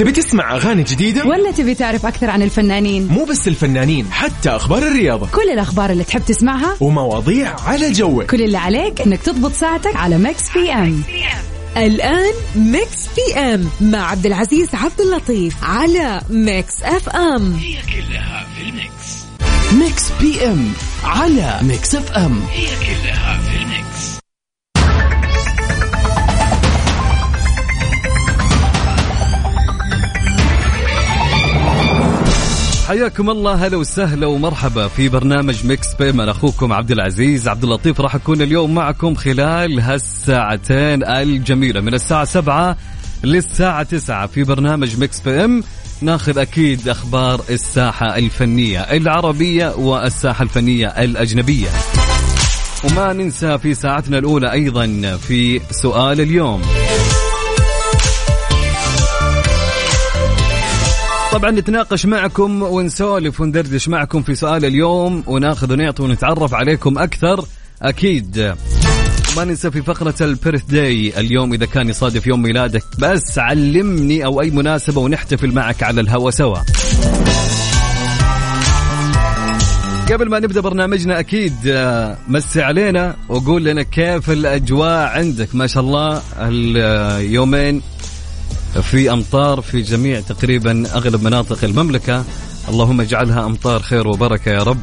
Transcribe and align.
تبي 0.00 0.12
تسمع 0.12 0.54
أغاني 0.56 0.82
جديدة؟ 0.82 1.24
ولا 1.26 1.50
تبي 1.50 1.74
تعرف 1.74 2.06
أكثر 2.06 2.30
عن 2.30 2.42
الفنانين؟ 2.42 3.08
مو 3.08 3.24
بس 3.24 3.48
الفنانين 3.48 4.12
حتى 4.12 4.50
أخبار 4.50 4.82
الرياضة. 4.82 5.26
كل 5.26 5.50
الأخبار 5.50 5.90
اللي 5.90 6.04
تحب 6.04 6.22
تسمعها 6.24 6.76
ومواضيع 6.80 7.56
على 7.60 7.92
جوك. 7.92 8.30
كل 8.30 8.42
اللي 8.42 8.58
عليك 8.58 9.00
إنك 9.00 9.22
تضبط 9.22 9.52
ساعتك 9.52 9.96
على 9.96 10.18
Mix 10.18 10.52
PM. 10.52 11.02
الآن 11.76 12.32
Mix 12.56 13.06
PM 13.16 13.68
مع 13.80 14.10
عبد 14.10 14.26
العزيز 14.26 14.68
عبد 14.74 15.00
اللطيف 15.00 15.54
على 15.62 16.20
Mix 16.30 16.82
FM. 16.82 17.52
هي 17.54 17.76
كلها 17.82 18.46
في 18.56 18.68
ال 18.68 19.24
mix. 19.72 20.04
Mix 20.20 20.46
PM 20.46 20.72
على 21.04 21.58
Mix 21.62 21.94
FM. 21.94 22.40
هي 22.50 22.66
كلها 22.66 23.38
في 23.38 23.56
ال 23.62 23.73
mix. 23.73 24.17
حياكم 32.88 33.30
الله 33.30 33.66
هلا 33.66 33.76
وسهلا 33.76 34.26
ومرحبا 34.26 34.88
في 34.88 35.08
برنامج 35.08 35.66
Mix 35.66 35.94
PM 35.94 36.20
أنا 36.20 36.30
أخوكم 36.30 36.72
عبد 36.72 36.90
العزيز. 36.90 37.48
عبد 37.48 37.64
اللطيف 37.64 38.00
راح 38.00 38.14
أكون 38.14 38.42
اليوم 38.42 38.74
معكم 38.74 39.14
خلال 39.14 39.80
هالساعتين 39.80 41.04
الجميلة 41.04 41.80
من 41.80 41.94
الساعة 41.94 42.24
7 42.24 42.76
للساعة 43.24 43.82
9 43.82 44.26
في 44.26 44.44
برنامج 44.44 45.00
Mix 45.00 45.20
PM. 45.20 45.62
ناخذ 46.02 46.38
أكيد 46.38 46.88
أخبار 46.88 47.40
الساحة 47.50 48.16
الفنية 48.16 48.80
العربية 48.80 49.74
والساحة 49.76 50.42
الفنية 50.42 50.86
الأجنبية. 50.86 51.68
وما 52.84 53.12
ننسى 53.12 53.58
في 53.58 53.74
ساعتنا 53.74 54.18
الأولى 54.18 54.52
أيضا 54.52 55.16
في 55.16 55.60
سؤال 55.70 56.20
اليوم. 56.20 56.62
طبعا 61.32 61.50
نتناقش 61.50 62.06
معكم 62.06 62.62
ونسولف 62.62 63.40
وندردش 63.40 63.88
معكم 63.88 64.22
في 64.22 64.34
سؤال 64.34 64.64
اليوم 64.64 65.24
وناخذ 65.26 65.72
ونعطي 65.72 66.02
ونتعرف 66.02 66.54
عليكم 66.54 66.98
أكثر. 66.98 67.44
أكيد. 67.82 68.54
ما 69.36 69.44
ننسى 69.44 69.70
في 69.70 69.82
فقرة 69.82 70.14
البيرث 70.20 70.64
داي 70.64 71.12
اليوم 71.20 71.52
إذا 71.52 71.66
كان 71.66 71.88
يصادف 71.88 72.26
يوم 72.26 72.42
ميلادك 72.42 72.82
بس 72.98 73.38
علمني 73.38 74.24
أو 74.24 74.40
أي 74.40 74.50
مناسبة 74.50 75.00
ونحتفل 75.00 75.52
معك 75.52 75.82
على 75.82 76.00
الهوا 76.00 76.30
سوا. 76.30 76.58
قبل 80.12 80.28
ما 80.28 80.38
نبدأ 80.38 80.60
برنامجنا 80.60 81.20
أكيد 81.20 81.54
آه، 81.66 82.18
مسي 82.28 82.62
علينا 82.62 83.16
وقول 83.28 83.64
لنا 83.64 83.82
كيف 83.82 84.30
الأجواء 84.30 85.06
عندك؟ 85.18 85.54
ما 85.54 85.66
شاء 85.66 85.82
الله 85.82 86.22
اليومين 86.38 87.82
في 88.82 89.12
أمطار 89.12 89.60
في 89.60 89.82
جميع 89.82 90.20
تقريبا 90.20 90.84
أغلب 90.94 91.22
مناطق 91.22 91.64
المملكة. 91.64 92.24
اللهم 92.68 93.00
اجعلها 93.00 93.46
أمطار 93.46 93.82
خير 93.82 94.08
وبركة 94.08 94.50
يا 94.50 94.62
رب. 94.62 94.80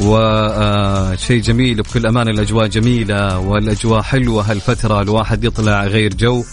وشيء 0.00 1.42
جميل 1.42 1.82
بكل 1.82 2.06
امانه 2.06 2.30
الأجواء 2.30 2.66
جميلة 2.66 3.38
والأجواء 3.38 4.02
حلوة 4.02 4.50
هالفترة 4.50 5.02
الواحد 5.02 5.44
يطلع 5.44 5.84
غير 5.84 6.14
جو. 6.14 6.44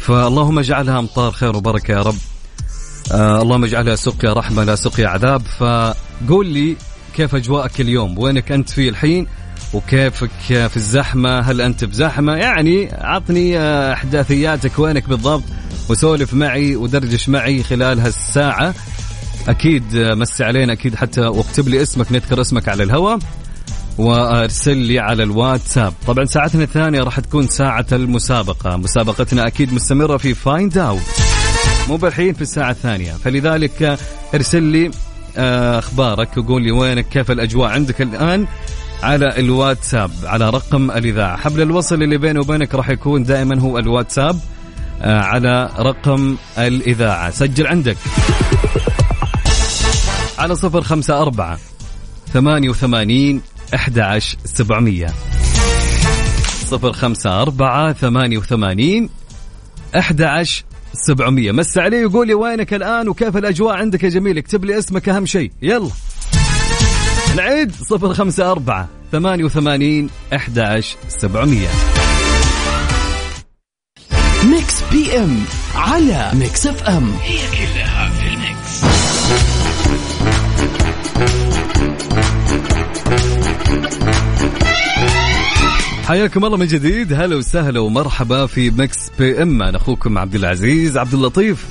فاللهم 0.00 0.58
اجعلها 0.58 0.98
أمطار 0.98 1.32
خير 1.32 1.56
وبركة 1.56 1.92
يا 1.92 2.02
رب. 2.02 2.18
آه 3.12 3.42
اللهم 3.42 3.64
اجعلها 3.64 3.96
سقيا 3.96 4.32
رحمة 4.32 4.64
لا 4.64 4.76
سقيا 4.76 5.08
عذاب. 5.08 5.42
فقول 5.58 6.46
لي 6.46 6.76
كيف 7.16 7.34
أجواءك 7.34 7.80
اليوم؟ 7.80 8.18
وينك 8.18 8.52
أنت 8.52 8.70
في 8.70 8.88
الحين؟ 8.88 9.26
وكيفك 9.74 10.30
في 10.48 10.76
الزحمة؟ 10.76 11.40
هل 11.40 11.60
أنت 11.60 11.84
بزحمة؟ 11.84 12.34
يعني 12.34 12.88
عطني 12.92 13.58
آه، 13.58 13.92
إحداثياتك. 13.92 14.78
وينك 14.78 15.08
بالضبط؟ 15.08 15.42
وسولف 15.90 16.34
معي 16.34 16.76
ودردش 16.76 17.28
معي 17.28 17.62
خلال 17.62 18.00
هالساعة. 18.00 18.74
أكيد 19.48 19.96
آه، 19.96 20.14
مسي 20.14 20.44
علينا 20.44 20.72
أكيد 20.72 20.94
حتى 20.94 21.20
واكتب 21.20 21.68
لي 21.68 21.82
اسمك 21.82 22.12
نذكر 22.12 22.40
اسمك 22.40 22.68
على 22.68 22.82
الهواء 22.82 23.18
وأرسل 23.98 24.76
لي 24.76 24.98
على 24.98 25.22
الواتساب. 25.22 25.92
طبعا 26.06 26.24
ساعتنا 26.24 26.64
الثانية 26.64 27.02
راح 27.02 27.20
تكون 27.20 27.46
ساعة 27.46 27.86
المسابقة. 27.92 28.76
مسابقتنا 28.76 29.46
أكيد 29.46 29.72
مستمرة 29.72 30.16
في 30.16 30.34
Find 30.34 30.78
Out 30.78 31.00
مو 31.88 31.96
بالحين 31.96 32.34
في 32.34 32.42
الساعة 32.42 32.70
الثانية. 32.70 33.12
فلذلك 33.12 33.98
ارسل 34.34 34.62
لي 34.62 34.90
آه، 35.36 35.78
أخبارك 35.78 36.36
وقول 36.36 36.62
لي 36.62 36.70
وينك 36.70 37.08
كيف 37.08 37.30
الأجواء 37.30 37.70
عندك 37.70 38.02
الآن 38.02 38.46
على 39.02 39.38
الواتساب. 39.38 40.10
على 40.24 40.50
رقم 40.50 40.90
الإذاعة. 40.90 41.36
حبل 41.36 41.62
الوصل 41.62 42.02
اللي 42.02 42.18
بيني 42.18 42.38
وبينك 42.38 42.74
راح 42.74 42.90
يكون 42.90 43.22
دائما 43.22 43.60
هو 43.60 43.78
الواتساب. 43.78 44.34
آه، 44.34 44.57
على 45.00 45.70
رقم 45.78 46.36
الإذاعة. 46.58 47.30
سجل 47.30 47.66
عندك. 47.66 47.96
على 50.38 50.56
صفر 50.56 50.82
خمسة 50.82 51.22
أربعة 51.22 51.58
ثمانية 52.32 52.68
وثمانين 52.68 53.42
أحد 53.74 53.98
عشر 53.98 54.38
سبعمية. 54.44 55.14
صفر 56.66 56.92
خمسة 56.92 57.42
أربعة 57.42 57.92
ثمانية 57.92 58.38
وثمانين 58.38 59.10
أحد 59.98 60.22
عشر 60.22 60.64
سبعمية. 60.92 61.52
مس 61.52 61.78
علي 61.78 61.96
يقول 61.96 62.26
لي 62.26 62.34
وينك 62.34 62.74
الآن 62.74 63.08
وكيف 63.08 63.36
الأجواء 63.36 63.76
عندك 63.76 64.04
يا 64.04 64.08
جميل؟ 64.08 64.38
اكتب 64.38 64.64
لي 64.64 64.78
اسمك 64.78 65.08
أهم 65.08 65.26
شيء. 65.26 65.52
يلا. 65.62 65.90
نعيد 67.36 67.72
صفر 67.74 68.14
خمسة 68.14 68.50
أربعة 68.50 68.88
ثمانية 69.12 69.44
وثمانين 69.44 70.10
أحد 70.34 70.58
عشر 70.58 70.96
سبعمية. 71.08 71.68
Mix 74.44 74.77
PM 74.92 75.38
على 75.74 76.30
Mix 76.34 76.66
FM. 76.66 77.12
هي 77.22 77.38
كلها 77.50 78.10
في 78.10 78.26
ال 78.26 78.38
Mix. 78.38 78.84
حياكم 86.06 86.44
الله 86.44 86.56
من 86.56 86.66
جديد. 86.66 87.12
هلا 87.12 87.36
وسهلا 87.36 87.80
ومرحبا 87.80 88.46
في 88.46 88.70
Mix 88.70 88.98
PM. 89.18 89.62
أنا 89.62 89.76
أخوكم 89.76 90.18
عبد 90.18 90.34
العزيز 90.34 90.96
عبد 90.96 91.14
اللطيف. 91.14 91.66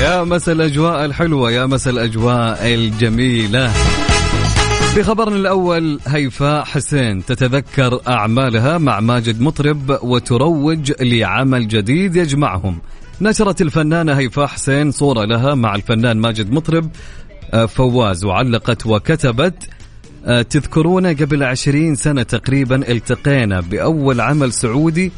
يا 0.00 0.24
مسا 0.24 0.52
الأجواء 0.52 1.04
الحلوة 1.04 1.50
يا 1.52 1.66
مسا 1.66 1.90
الأجواء 1.90 2.74
الجميلة. 2.74 3.72
في 4.94 5.02
خبرنا 5.02 5.36
الأول 5.36 6.00
هيفاء 6.06 6.64
حسين 6.64 7.24
تتذكر 7.24 8.00
أعمالها 8.08 8.78
مع 8.78 9.00
ماجد 9.00 9.40
مطرب 9.40 9.98
وتروج 10.02 10.92
لعمل 11.00 11.68
جديد 11.68 12.16
يجمعهم. 12.16 12.78
نشرت 13.20 13.62
الفنانة 13.62 14.12
هيفاء 14.12 14.46
حسين 14.46 14.90
صورة 14.90 15.24
لها 15.24 15.54
مع 15.54 15.74
الفنان 15.74 16.16
ماجد 16.16 16.52
مطرب. 16.52 16.90
آه، 17.54 17.66
فواز 17.66 18.24
وعلقت 18.24 18.86
وكتبت 18.86 19.68
آه، 20.26 20.42
تذكرون 20.42 21.06
قبل 21.06 21.42
عشرين 21.42 21.94
سنة 21.94 22.22
تقريبا 22.22 22.90
التقينا 22.92 23.60
بأول 23.60 24.20
عمل 24.20 24.52
سعودي 24.52 25.12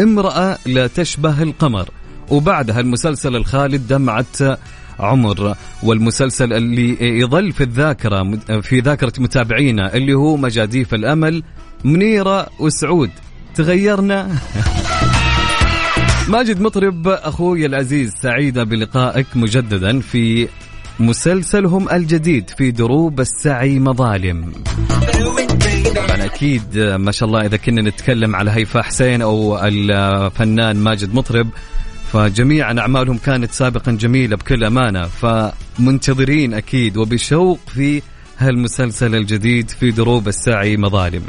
امرأة 0.00 0.58
لا 0.66 0.86
تشبه 0.86 1.42
القمر. 1.42 1.88
وبعدها 2.30 2.80
المسلسل 2.80 3.36
الخالد 3.36 3.88
دمعة 3.88 4.58
عمر 4.98 5.54
والمسلسل 5.82 6.52
اللي 6.52 7.18
يظل 7.20 7.52
في 7.52 7.60
الذاكرة 7.60 8.38
في 8.60 8.80
ذاكرة 8.80 9.12
متابعينا 9.18 9.94
اللي 9.94 10.14
هو 10.14 10.36
مجاديف 10.36 10.94
الأمل 10.94 11.42
منيرة 11.84 12.46
وسعود. 12.60 13.10
تغيرنا؟ 13.54 14.28
ماجد 16.28 16.60
مطرب 16.60 17.08
أخوي 17.08 17.66
العزيز 17.66 18.12
سعيدة 18.22 18.64
بلقائك 18.64 19.26
مجددا 19.34 20.00
في 20.00 20.48
مسلسلهم 21.00 21.90
الجديد 21.90 22.50
في 22.50 22.70
دروب 22.70 23.20
السعي 23.20 23.78
مظالم. 23.78 24.52
طبعا 25.96 26.24
أكيد 26.24 26.78
ما 26.78 27.12
شاء 27.12 27.28
الله 27.28 27.46
إذا 27.46 27.56
كنا 27.56 27.82
نتكلم 27.82 28.36
على 28.36 28.50
هيفاء 28.50 28.82
حسين 28.82 29.22
أو 29.22 29.58
الفنان 29.58 30.76
ماجد 30.76 31.14
مطرب 31.14 31.48
فجميعا 32.12 32.74
أعمالهم 32.78 33.18
كانت 33.18 33.52
سابقا 33.52 33.92
جميلة 33.92 34.36
بكل 34.36 34.64
أمانة 34.64 35.06
فمنتظرين 35.06 36.54
أكيد 36.54 36.96
وبشوق 36.96 37.58
في 37.74 38.02
هالمسلسل 38.38 39.14
الجديد 39.14 39.70
في 39.70 39.90
دروب 39.90 40.28
السعي 40.28 40.76
مظالم. 40.76 41.22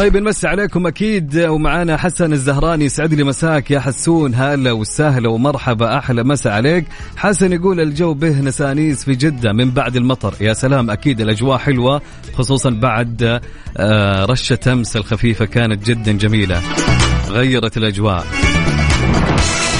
طيب 0.00 0.16
نمسي 0.16 0.48
عليكم 0.48 0.86
أكيد. 0.86 1.38
ومعانا 1.38 1.96
حسن 1.96 2.32
الزهراني 2.32 2.84
يسعد 2.84 3.14
لي 3.14 3.24
مساك 3.24 3.70
يا 3.70 3.80
حسون. 3.80 4.34
هلا 4.34 4.72
وسهلا 4.72 5.30
ومرحبا 5.30 5.98
أحلى 5.98 6.24
مسا 6.24 6.48
عليك. 6.48 6.84
حسن 7.16 7.52
يقول 7.52 7.80
الجو 7.80 8.14
به 8.14 8.40
نسانيس 8.40 9.04
في 9.04 9.12
جدة 9.12 9.52
من 9.52 9.70
بعد 9.70 9.96
المطر. 9.96 10.34
يا 10.40 10.52
سلام 10.52 10.90
أكيد 10.90 11.20
الأجواء 11.20 11.58
حلوة 11.58 12.02
خصوصا 12.34 12.70
بعد 12.70 13.40
آه، 13.76 14.24
رشة 14.24 14.58
أمس 14.66 14.96
الخفيفة 14.96 15.44
كانت 15.44 15.86
جدا 15.86 16.12
جميلة 16.12 16.62
غيرت 17.28 17.76
الأجواء. 17.76 18.26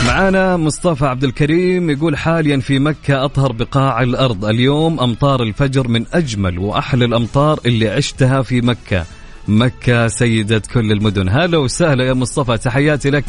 معانا 0.07 0.57
مصطفى 0.57 1.07
عبد 1.07 1.25
الكريم 1.25 1.91
يقول 1.91 2.17
حاليا 2.17 2.57
في 2.57 2.79
مكة 2.79 3.25
أطهر 3.25 3.53
بقاع 3.53 4.03
الأرض. 4.03 4.45
اليوم 4.45 5.01
أمطار 5.01 5.43
الفجر 5.43 5.89
من 5.89 6.05
أجمل 6.13 6.59
وأحلى 6.59 7.05
الأمطار 7.05 7.61
اللي 7.67 7.89
عشتها 7.89 8.43
في 8.43 8.61
مكة. 8.61 9.05
مكة 9.49 10.09
سيدة 10.09 10.63
كل 10.75 10.93
المدن. 10.93 11.29
هلا 11.29 11.59
وسهلا 11.59 12.05
يا 12.05 12.13
مصطفى 12.13 12.59
تحياتي 12.59 13.11
لك. 13.11 13.25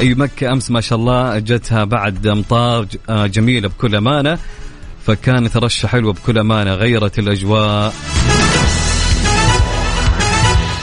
أي 0.00 0.14
مكة 0.14 0.52
أمس 0.52 0.70
ما 0.70 0.80
شاء 0.80 0.98
الله 0.98 1.38
جتها 1.38 1.84
بعد 1.84 2.26
أمطار 2.26 2.84
ج- 2.84 2.96
آه، 3.08 3.26
جميلة 3.26 3.68
بكل 3.68 3.96
أمانة 3.96 4.38
فكانت 5.06 5.56
رشة 5.56 5.86
حلوة 5.86 6.12
بكل 6.12 6.38
أمانة 6.38 6.74
غيرت 6.74 7.18
الأجواء. 7.18 7.94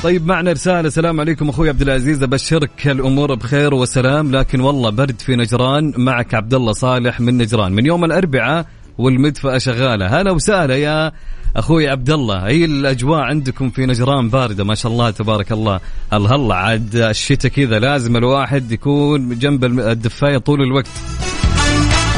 طيب 0.04 0.28
معنا 0.28 0.52
رسالة. 0.52 0.80
السلام 0.88 1.20
عليكم 1.20 1.50
أخوي 1.50 1.70
عبد 1.70 1.82
العزيز 1.82 2.24
أبشرك 2.24 2.88
الأمور 2.88 3.36
بخير 3.36 3.74
وسلام 3.74 4.32
لكن 4.36 4.60
والله 4.60 4.90
برد 4.90 5.20
في 5.20 5.36
نجران. 5.36 5.94
معك 5.98 6.34
عبد 6.34 6.54
الله 6.54 6.72
صالح 6.72 7.20
من 7.20 7.38
نجران. 7.38 7.72
من 7.72 7.86
يوم 7.86 8.06
الأربعاء 8.06 8.66
والمدفأة 8.98 9.58
شغالة. 9.58 10.22
هلا 10.22 10.32
وسهلا 10.32 10.76
يا 10.76 11.12
أخوي 11.58 11.88
عبد 11.90 12.10
الله 12.10 12.48
هي 12.48 12.66
الأجواء 12.66 13.20
عندكم 13.20 13.70
في 13.70 13.86
نجران 13.86 14.30
باردة 14.30 14.64
ما 14.64 14.76
شاء 14.76 14.92
الله 14.92 15.10
تبارك 15.10 15.52
الله. 15.52 15.80
الله 16.14 16.36
الله 16.36 16.56
عاد 16.56 16.96
الشتاء 16.96 17.52
كذا 17.52 17.80
لازم 17.80 18.18
الواحد 18.18 18.72
يكون 18.72 19.40
جنب 19.40 19.66
الدفاية 19.66 20.38
طول 20.38 20.62
الوقت. 20.62 20.88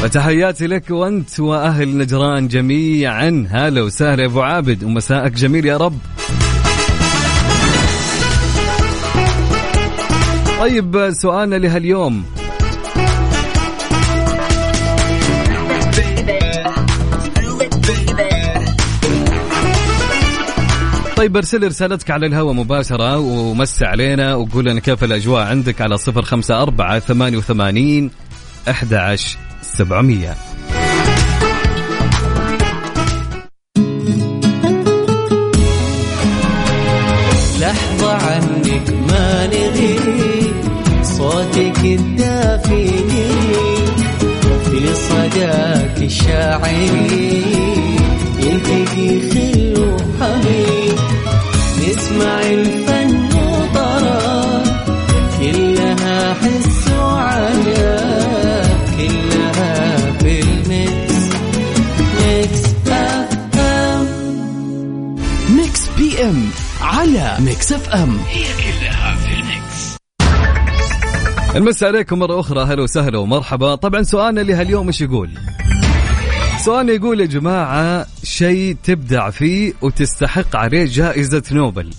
فتحياتي 0.02 0.66
لك 0.66 0.90
وأنت 0.90 1.40
وأهل 1.40 1.98
نجران 1.98 2.48
جميعا. 2.48 3.48
هلا 3.50 3.82
وسهلا 3.82 4.22
يا 4.22 4.28
أبو 4.28 4.40
عابد 4.40 4.84
ومساءك 4.84 5.32
جميل 5.32 5.66
يا 5.66 5.76
رب. 5.76 5.98
طيب 10.60 11.10
سؤالنا 11.12 11.56
لهاليوم. 11.56 12.24
طيب 21.20 21.36
ارسل 21.36 21.66
رسالتك 21.66 22.10
على 22.10 22.26
الهواء 22.26 22.52
مباشرة 22.52 23.18
ومس 23.18 23.82
علينا 23.82 24.34
وقول 24.34 24.64
لنا 24.64 24.80
كيف 24.80 25.04
الأجواء 25.04 25.46
عندك 25.46 25.80
على 25.80 25.96
صفر 25.96 26.22
خمسة 26.22 26.62
أربعة 26.62 26.98
ثمانية 26.98 27.38
وثمانين 27.38 28.10
أحد 28.68 28.94
عشر 28.94 29.38
سبعمية. 29.62 30.36
لحظة 37.60 38.12
عنك 38.12 38.90
ما 39.08 39.46
نغيب 39.46 40.54
صوتك 41.02 41.84
الدافئ 41.84 42.90
في 44.70 44.94
صداك 44.94 46.02
الشاعري 46.02 47.44
يلتقي 48.38 49.29
على 67.18 67.44
Mix 67.44 67.72
FM 67.72 68.18
هي 68.18 68.42
كلها 68.44 69.14
في 69.16 69.34
ال 71.56 71.62
Mix 71.62 71.82
عليكم 71.82 72.18
مرة 72.18 72.40
أخرى 72.40 72.60
هلا 72.64 72.82
وسهلا 72.82 73.18
ومرحبا. 73.18 73.74
طبعا 73.74 74.02
سؤالنا 74.02 74.40
لهاليوم 74.40 74.86
إيش 74.86 75.00
يقول؟ 75.00 75.30
سؤالنا 76.64 76.92
يقول 76.92 77.20
يا 77.20 77.26
جماعة 77.26 78.06
شيء 78.24 78.76
تبدع 78.84 79.30
فيه 79.30 79.72
وتستحق 79.82 80.56
عليه 80.56 80.84
جائزة 80.84 81.42
نوبل. 81.52 81.90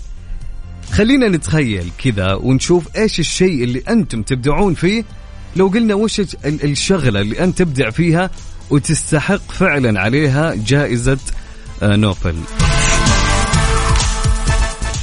خلينا 0.92 1.28
نتخيل 1.28 1.90
كذا 2.04 2.34
ونشوف 2.34 2.96
إيش 2.96 3.20
الشيء 3.20 3.64
اللي 3.64 3.82
أنتم 3.88 4.22
تبدعون 4.22 4.74
فيه. 4.74 5.04
لو 5.56 5.66
قلنا 5.68 5.94
وش 5.94 6.20
ال- 6.20 6.64
الشغلة 6.64 7.20
اللي 7.20 7.44
أنت 7.44 7.58
تبدع 7.58 7.90
فيها 7.90 8.30
وتستحق 8.70 9.52
فعلا 9.52 10.00
عليها 10.00 10.54
جائزة 10.54 11.18
آه، 11.82 11.96
نوبل. 11.96 12.34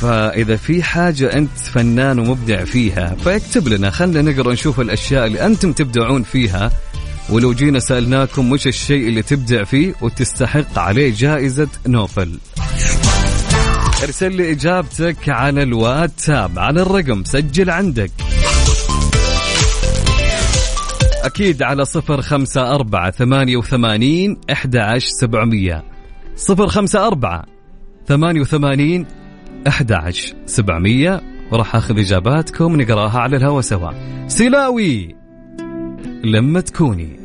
فإذا 0.02 0.56
في 0.56 0.84
حاجة 0.84 1.34
أنت 1.34 1.58
فنان 1.58 2.20
ومبدع 2.20 2.64
فيها 2.64 3.16
فاكتب 3.16 3.68
لنا. 3.68 3.90
خلنا 3.90 4.22
نقرأ 4.22 4.54
نشوف 4.54 4.80
الأشياء 4.80 5.28
اللي 5.28 5.46
أنتم 5.46 5.74
تبدعون 5.74 6.24
فيها. 6.24 6.72
ولو 7.30 7.54
جينا 7.54 7.80
سألناكم 7.80 8.52
وش 8.52 8.68
الشيء 8.68 9.08
اللي 9.08 9.22
تبدع 9.22 9.64
فيه 9.64 9.94
وتستحق 10.02 10.80
عليه 10.80 11.14
جائزة 11.18 11.68
نوبل. 11.88 12.40
ارسل 14.04 14.36
لي 14.36 14.52
إجابتك 14.52 15.30
على 15.30 15.64
الواتساب 15.64 16.60
على 16.60 16.82
الرقم 16.82 17.24
سجل 17.24 17.70
عندك. 17.70 18.12
أكيد 21.24 21.64
على 21.64 21.86
صفر 21.86 22.22
خمسة 22.22 22.76
أربعة 22.76 23.12
ثمانية 23.12 23.58
وثمانين 23.58 24.38
أحد 24.52 24.76
عشر 24.76 25.10
سبعمية. 25.22 25.84
صفر 26.36 26.68
خمسة 26.68 27.08
أربعة 27.08 27.46
ثمانية 28.08 28.42
وثمانين 28.42 29.06
11 29.68 30.36
700 30.46 31.22
وراح 31.52 31.76
آخذ 31.76 32.00
إجاباتكم 32.00 32.82
نقراها 32.82 33.20
على 33.20 33.38
الهوا 33.38 33.62
سوا. 33.62 33.92
سلاوي 34.28 35.16
لما 36.24 36.62
تكوني 36.62 37.20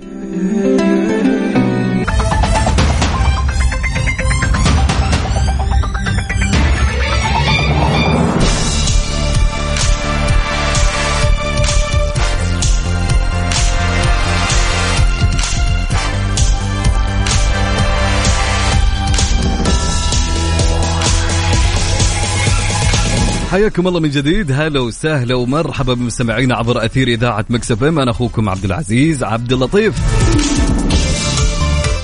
حياكم 23.54 23.88
الله 23.88 24.00
من 24.00 24.10
جديد. 24.10 24.52
هلا 24.52 24.80
وسهلا 24.80 25.34
ومرحبا 25.34 25.94
بمستمعينا 25.94 26.56
عبر 26.56 26.84
أثير 26.84 27.08
إذاعة 27.08 27.44
مكسف 27.50 27.84
إم. 27.84 27.98
أنا 27.98 28.10
أخوكم 28.10 28.48
عبد 28.48 28.64
العزيز 28.64 29.22
عبد 29.22 29.52
اللطيف. 29.52 29.94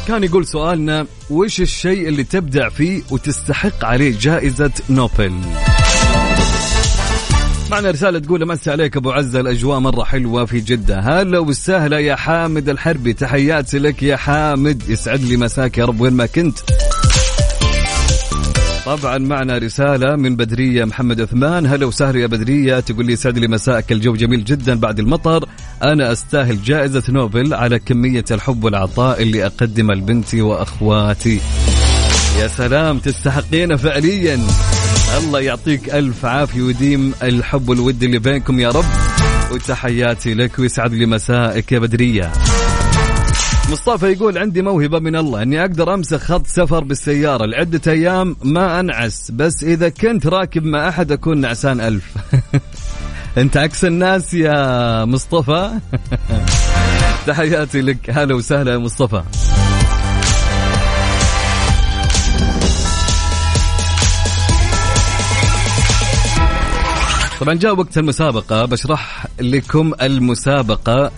كان 0.09 0.25
يقول 0.25 0.47
سؤالنا 0.47 1.07
وش 1.31 1.61
الشيء 1.61 2.09
اللي 2.09 2.25
تبدع 2.25 2.69
فيه 2.69 3.03
وتستحق 3.11 3.85
عليه 3.85 4.19
جائزة 4.21 4.71
نوبل؟ 4.91 5.33
معنا 7.71 7.91
رسالة 7.91 8.19
تقول 8.19 8.47
مسي 8.47 8.71
عليك 8.71 8.97
أبو 8.97 9.11
عزة 9.11 9.41
الأجواء 9.41 9.79
مرة 9.79 10.05
حلوة 10.05 10.45
في 10.45 10.61
جدة. 10.61 11.01
هلا 11.01 11.39
وسهلا 11.39 11.99
يا 11.99 12.17
حامد 12.17 12.69
الحربي 12.69 13.13
تحياتي 13.13 13.79
لك 13.79 14.03
يا 14.03 14.17
حامد. 14.17 14.83
يسعد 14.89 15.21
لي 15.21 15.37
مساك 15.37 15.79
يا 15.79 15.85
رب 15.85 16.01
وين 16.01 16.13
ما 16.13 16.27
كنت. 16.27 16.59
طبعا 18.87 19.19
معنا 19.19 19.59
رسالة 19.59 20.17
من 20.17 20.37
بدرية 20.37 20.85
محمد 20.85 21.21
عثمان. 21.21 21.67
هلا 21.67 21.87
وسهلا 21.87 22.21
يا 22.21 22.27
بدرية. 22.27 22.81
تقول 22.81 23.07
لي 23.07 23.17
سعد 23.17 23.39
لي 23.39 23.49
مساءك. 23.49 23.93
الجو 23.93 24.15
جميل 24.15 24.45
جدا 24.45 24.75
بعد 24.75 24.99
المطر. 24.99 25.49
أنا 25.83 26.13
أستاهل 26.13 26.63
جائزة 26.63 27.03
نوبل 27.09 27.55
على 27.55 27.79
كمية 27.79 28.25
الحب 28.31 28.65
والعطاء 28.65 29.23
اللي 29.23 29.47
أقدمه 29.47 29.95
لبنتي 29.95 30.43
وأخواتي. 30.43 31.41
يا 32.39 32.49
سلام 32.49 32.99
تستحقينه 32.99 33.77
فعليا. 33.77 34.41
الله 35.19 35.41
يعطيك 35.41 35.95
ألف 35.95 36.25
عافية 36.25 36.63
ويديم 36.63 37.15
الحب 37.23 37.69
والود 37.69 38.03
اللي 38.03 38.19
بينكم 38.19 38.61
يا 38.61 38.71
رب. 38.71 38.85
وتحياتي 39.53 40.35
لك 40.35 40.59
ويسعد 40.59 40.93
لي 40.93 41.07
مسائك 41.07 41.73
يا 41.73 41.79
بدرية. 41.79 42.33
مصطفى 43.71 44.07
يقول 44.07 44.39
عندي 44.39 44.63
موهبة 44.63 44.99
من 44.99 45.17
الله 45.17 45.43
إني 45.43 45.61
أقدر 45.61 45.95
أمسك 45.95 46.17
خط 46.21 46.47
سفر 46.47 46.85
بالسيارة 46.85 47.47
لعدة 47.47 47.93
أيام 47.93 48.37
ما 48.45 48.81
أنعس 48.81 49.31
بس 49.31 49.65
إذا 49.65 49.89
كنت 49.89 50.27
راكب 50.27 50.65
مع 50.65 50.89
أحد 50.89 51.13
أكون 51.13 51.41
نعسان 51.41 51.81
ألف. 51.81 52.15
أنت 53.39 53.57
عكس 53.57 53.85
الناس 53.85 54.35
يا 54.35 55.05
مصطفى. 55.05 55.71
تحياتي 57.27 57.81
لك. 57.81 58.11
هلا 58.11 58.35
وسهلا 58.35 58.73
يا 58.73 58.79
مصطفى. 58.79 59.23
طبعا 67.41 67.55
جاء 67.55 67.79
وقت 67.79 67.99
المسابقة 67.99 68.65
بشرح 68.65 69.27
لكم 69.41 69.93
المسابقة. 70.03 71.13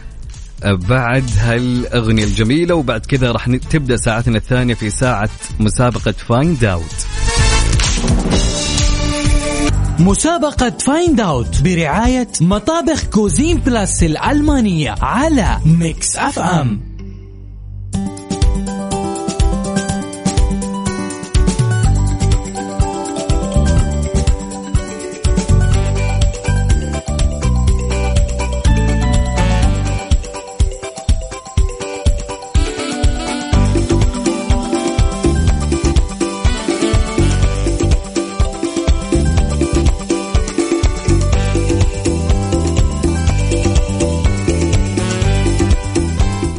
بعد 0.65 1.25
هالأغنية 1.39 2.25
الجميلة 2.25 2.75
وبعد 2.75 3.07
كذا 3.07 3.33
راح 3.33 3.57
تبدأ 3.57 3.97
ساعتنا 3.97 4.37
الثانية 4.37 4.75
في 4.75 4.91
ساعة 4.91 5.31
مسابقة 5.61 6.13
Find 6.13 6.65
Out 6.65 7.07
مسابقة 9.99 10.71
Find 10.71 11.21
Out 11.21 11.63
برعاية 11.63 12.29
مطابخ 12.41 13.05
Cuisine 13.05 13.57
Plus 13.59 14.03
الألمانية 14.03 14.95
على 15.03 15.59
Mix 15.67 16.17
FM 16.17 16.81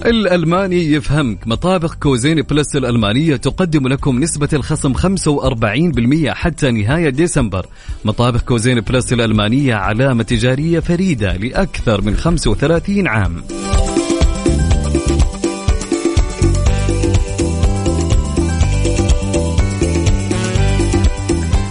الألماني 0.05 0.91
يفهمك. 0.91 1.47
مطابخ 1.47 1.95
Cuisine 1.95 2.41
Plus 2.41 2.75
الألمانية 2.75 3.35
تقدم 3.35 3.87
لكم 3.87 4.19
نسبة 4.19 4.49
الخصم 4.53 4.93
45% 4.93 6.29
حتى 6.29 6.71
نهاية 6.71 7.09
ديسمبر. 7.09 7.65
مطابخ 8.05 8.41
Cuisine 8.41 8.79
Plus 8.79 9.13
الألمانية 9.13 9.75
علامة 9.75 10.23
تجارية 10.23 10.79
فريدة 10.79 11.33
لأكثر 11.37 12.01
من 12.01 12.15
35 12.15 13.07
عام. 13.07 13.43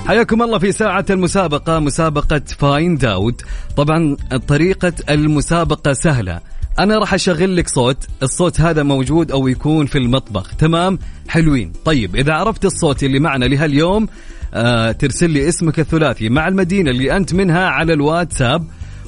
حياكم 0.07 0.43
الله 0.43 0.59
في 0.59 0.73
ساعة 0.73 1.05
المسابقة 1.11 1.79
مسابقة 1.79 2.43
Find 2.59 3.05
Out 3.05 3.43
طبعا 3.77 4.17
طريقة 4.49 4.93
المسابقة 5.11 5.93
سهلة. 5.93 6.52
أنا 6.79 6.99
راح 6.99 7.15
أشغل 7.15 7.57
لك 7.57 7.69
صوت 7.69 7.97
الصوت 8.23 8.61
هذا 8.61 8.83
موجود 8.83 9.33
أو 9.33 9.49
يكون 9.49 9.87
في 9.87 9.99
المطبخ 9.99 10.55
تمام؟ 10.57 10.99
حلوين. 11.29 11.73
طيب 11.85 12.17
إذا 12.17 12.33
عرفت 12.33 12.65
الصوت 12.65 13.03
اللي 13.03 13.19
معنا 13.19 13.45
لهاليوم 13.45 14.09
آه 14.55 14.93
ترسل 14.93 15.31
لي 15.31 15.49
اسمك 15.49 15.81
الثلاثي 15.81 16.29
مع 16.29 16.49
المدينة 16.49 16.91
اللي 16.91 17.17
أنت 17.17 17.35
منها 17.35 17.67
على 17.67 17.93
الواتساب 17.93 18.67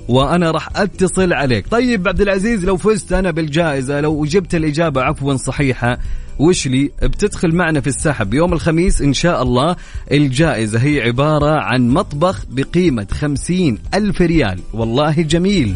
وأنا 0.09 0.51
راح 0.51 0.69
أتصل 0.77 1.33
عليك. 1.33 1.69
طيب 1.69 2.09
عبد 2.09 2.21
العزيز 2.21 2.65
لو 2.65 2.77
فزت 2.77 3.13
أنا 3.13 3.31
بالجائزة 3.31 4.01
لو 4.01 4.25
جبت 4.25 4.55
الإجابة 4.55 5.03
عفوا 5.03 5.37
صحيحة 5.37 5.99
وش 6.39 6.67
لي؟ 6.67 6.91
بتدخل 7.03 7.55
معنا 7.55 7.81
في 7.81 7.87
السحب. 7.87 8.35
يوم 8.35 8.53
الخميس 8.53 9.03
إن 9.03 9.13
شاء 9.13 9.43
الله 9.43 9.77
الجائزة 10.13 10.79
هي 10.79 11.01
عبارة 11.01 11.61
عن 11.61 11.89
مطبخ 11.89 12.45
بقيمة 12.51 13.07
خمسين 13.11 13.79
ألف 13.95 14.23
ريال. 14.23 14.59
والله 14.73 15.23
جميل. 15.23 15.75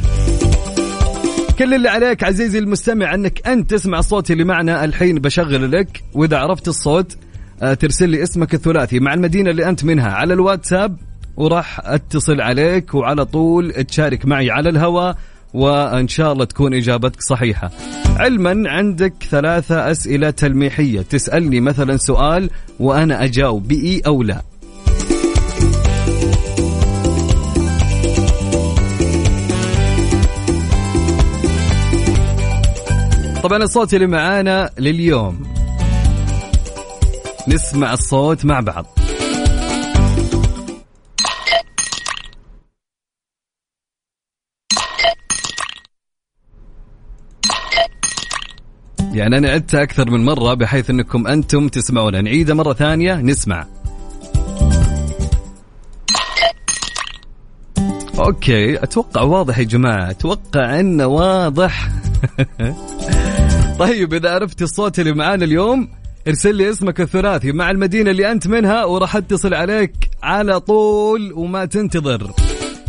كل 1.59 1.75
اللي 1.75 1.89
عليك 1.89 2.25
عزيزي 2.25 2.59
المستمع 2.59 3.15
انك 3.15 3.49
انت 3.49 3.71
تسمع 3.71 3.99
الصوت 3.99 4.31
اللي 4.31 4.45
معنا 4.45 4.85
الحين 4.85 5.19
بشغل 5.19 5.73
لك 5.73 6.03
وإذا 6.15 6.39
عرفت 6.39 6.69
الصوت 6.69 7.17
آه، 7.63 7.75
ترسل 7.75 8.09
لي 8.09 8.23
اسمك 8.23 8.55
الثلاثي 8.55 9.01
مع 9.01 9.15
المدينة 9.15 9.51
اللي 9.51 9.69
أنت 9.69 9.85
منها 9.85 10.11
على 10.11 10.35
الواتساب 10.35 10.97
وراح 11.37 11.81
اتصل 11.85 12.41
عليك 12.41 12.95
وعلى 12.95 13.25
طول 13.25 13.73
تشارك 13.73 14.27
معي 14.27 14.51
على 14.51 14.69
الهواء 14.69 15.17
وإن 15.55 16.09
شاء 16.09 16.33
الله 16.33 16.45
تكون 16.45 16.75
إجابتك 16.75 17.23
صحيحة. 17.23 17.71
علما 18.17 18.71
عندك 18.71 19.15
ثلاثة 19.31 19.91
أسئلة 19.91 20.31
تلميحية 20.31 21.01
تسألني 21.01 21.61
مثلا 21.61 21.97
سؤال 21.97 22.51
وأنا 22.81 23.25
أجاوب 23.25 23.69
بإي 23.69 24.03
أو 24.07 24.23
لا. 24.23 24.43
طبعا 33.43 33.59
الصوت 33.59 33.95
اللي 33.95 34.07
معانا 34.07 34.71
لليوم. 34.79 35.43
نسمع 37.49 37.93
الصوت 37.93 38.45
مع 38.45 38.61
بعض. 38.61 38.87
يعني 49.13 49.39
أنا 49.39 49.49
عدتها 49.51 49.83
أكثر 49.83 50.11
من 50.11 50.25
مرة 50.25 50.55
بحيث 50.55 50.91
أنكم 50.91 51.27
أنتم 51.27 51.69
تسمعون 51.69 52.25
نعيدها 52.25 52.55
مرة 52.55 52.73
ثانية. 52.73 53.15
نسمع. 53.15 53.67
أوكي. 58.19 58.83
أتوقع 58.83 59.23
واضح 59.23 59.59
يا 59.59 59.65
جماعة. 59.65 60.11
أتوقع 60.11 60.81
أنه 60.81 61.07
واضح. 61.07 61.89
طيب 63.79 64.15
إذا 64.15 64.31
عرفت 64.31 64.63
الصوت 64.63 64.99
اللي 64.99 65.13
معانا 65.13 65.45
اليوم 65.45 65.89
ارسل 66.29 66.55
لي 66.55 66.71
اسمك 66.71 67.01
الثلاثي 67.01 67.53
مع 67.53 67.71
المدينة 67.71 68.11
اللي 68.11 68.31
أنت 68.31 68.47
منها 68.47 68.85
وراح 68.85 69.17
أتصل 69.17 69.55
عليك 69.55 69.93
على 70.23 70.61
طول 70.61 71.33
وما 71.33 71.65
تنتظر. 71.65 72.31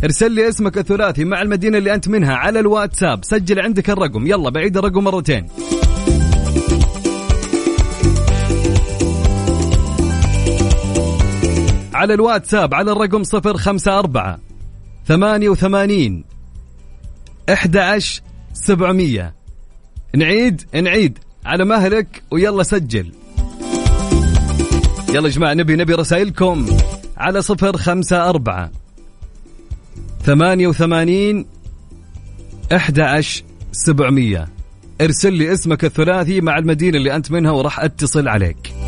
ارسل 0.04 0.32
لي 0.32 0.48
اسمك 0.48 0.78
الثلاثي 0.78 1.24
مع 1.24 1.42
المدينة 1.42 1.78
اللي 1.78 1.94
أنت 1.94 2.08
منها 2.08 2.34
على 2.34 2.60
الواتساب. 2.60 3.24
سجل 3.24 3.60
عندك 3.60 3.90
الرقم. 3.90 4.26
يلا 4.26 4.50
بعيد 4.50 4.76
الرقم 4.76 5.04
مرتين. 5.04 5.46
على 11.94 12.14
الواتساب 12.14 12.74
على 12.74 12.92
الرقم 12.92 13.22
054 13.34 14.38
88 15.08 16.24
11 17.48 18.22
700 18.52 19.39
نعيد 20.16 20.62
نعيد. 20.74 21.18
على 21.46 21.64
مهلك 21.64 22.22
ويلا 22.30 22.62
سجل. 22.62 23.12
يلا 25.08 25.28
يا 25.28 25.32
جماعة 25.32 25.54
نبي 25.54 25.76
نبي 25.76 25.94
رسائلكم 25.94 26.66
على 27.16 27.42
صفر 27.42 27.76
خمسة 27.76 28.28
أربعة 28.28 28.70
ثمانية 30.22 30.66
وثمانين 30.66 31.46
أحد 32.72 33.00
عشر 33.00 33.42
سبعمية. 33.72 34.48
ارسل 35.00 35.32
لي 35.32 35.52
اسمك 35.52 35.84
الثلاثي 35.84 36.40
مع 36.40 36.58
المدينة 36.58 36.98
اللي 36.98 37.16
أنت 37.16 37.30
منها 37.30 37.50
وراح 37.50 37.80
أتصل 37.80 38.28
عليك. 38.28 38.79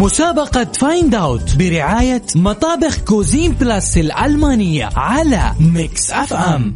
مسابقة 0.00 0.64
Find 0.64 1.14
Out 1.14 1.56
برعاية 1.56 2.22
مطابخ 2.36 2.98
Cuisine 3.04 3.52
Plus 3.52 3.98
الألمانية 3.98 4.88
على 4.96 5.52
Mix 5.60 6.10
FM 6.10 6.74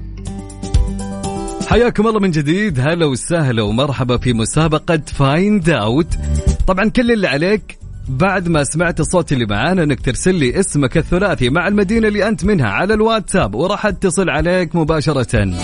حياكم 1.68 2.06
الله 2.06 2.20
من 2.20 2.30
جديد 2.30 2.80
هلا 2.80 3.06
وسهلا 3.06 3.62
ومرحبا 3.62 4.16
في 4.16 4.32
مسابقة 4.32 5.00
Find 5.06 5.70
Out 5.70 6.06
طبعا 6.66 6.88
كل 6.88 7.12
اللي 7.12 7.28
عليك 7.28 7.78
بعد 8.08 8.48
ما 8.48 8.64
سمعت 8.64 9.00
الصوت 9.00 9.32
اللي 9.32 9.46
معانا 9.46 9.82
إنك 9.82 10.00
ترسل 10.00 10.34
لي 10.34 10.60
اسمك 10.60 10.96
الثلاثي 10.96 11.50
مع 11.50 11.68
المدينة 11.68 12.08
اللي 12.08 12.28
أنت 12.28 12.44
منها 12.44 12.68
على 12.68 12.94
الواتساب 12.94 13.54
وراح 13.54 13.86
أتصل 13.86 14.30
عليك 14.30 14.76
مباشرة. 14.76 15.54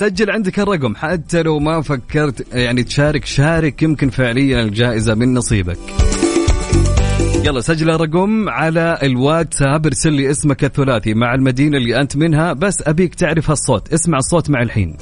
سجل 0.00 0.30
عندك 0.30 0.58
الرقم 0.58 0.94
حتى 0.94 1.42
لو 1.42 1.58
ما 1.58 1.82
فكرت 1.82 2.46
يعني 2.52 2.82
تشارك 2.82 3.24
شارك 3.24 3.82
يمكن 3.82 4.10
فعليا 4.10 4.62
الجائزة 4.62 5.14
من 5.14 5.34
نصيبك. 5.34 6.05
يلا 7.46 7.60
سجل 7.60 7.90
الرقم 7.90 8.48
على 8.48 8.98
الواتساب 9.02 9.86
ارسل 9.86 10.12
لي 10.12 10.30
اسمك 10.30 10.64
الثلاثي 10.64 11.14
مع 11.14 11.34
المدينة 11.34 11.76
اللي 11.76 12.00
أنت 12.00 12.16
منها 12.16 12.52
بس 12.52 12.82
أبيك 12.86 13.14
تعرف 13.14 13.50
هالصوت 13.50 13.92
اسمع 13.92 14.18
الصوت 14.18 14.50
مع 14.50 14.62
الحين. 14.62 14.96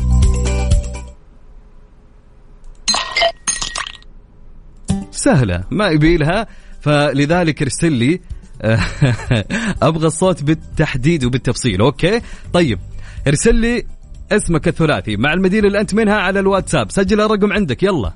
سهلة 5.10 5.64
ما 5.70 5.88
يبيلها 5.88 6.46
فلذلك 6.80 7.62
ارسل 7.62 7.92
لي 7.92 8.20
أبغى 9.82 10.06
الصوت 10.06 10.42
بالتحديد 10.42 11.24
وبالتفصيل 11.24 11.80
أوكي؟ 11.80 12.20
طيب 12.52 12.78
ارسل 13.26 13.54
لي 13.54 13.86
اسمك 14.32 14.68
الثلاثي 14.68 15.16
مع 15.16 15.32
المدينة 15.32 15.66
اللي 15.66 15.80
أنت 15.80 15.94
منها 15.94 16.16
على 16.16 16.40
الواتساب 16.40 16.90
سجل 16.90 17.20
الرقم 17.20 17.52
عندك 17.52 17.82
يلا. 17.82 18.12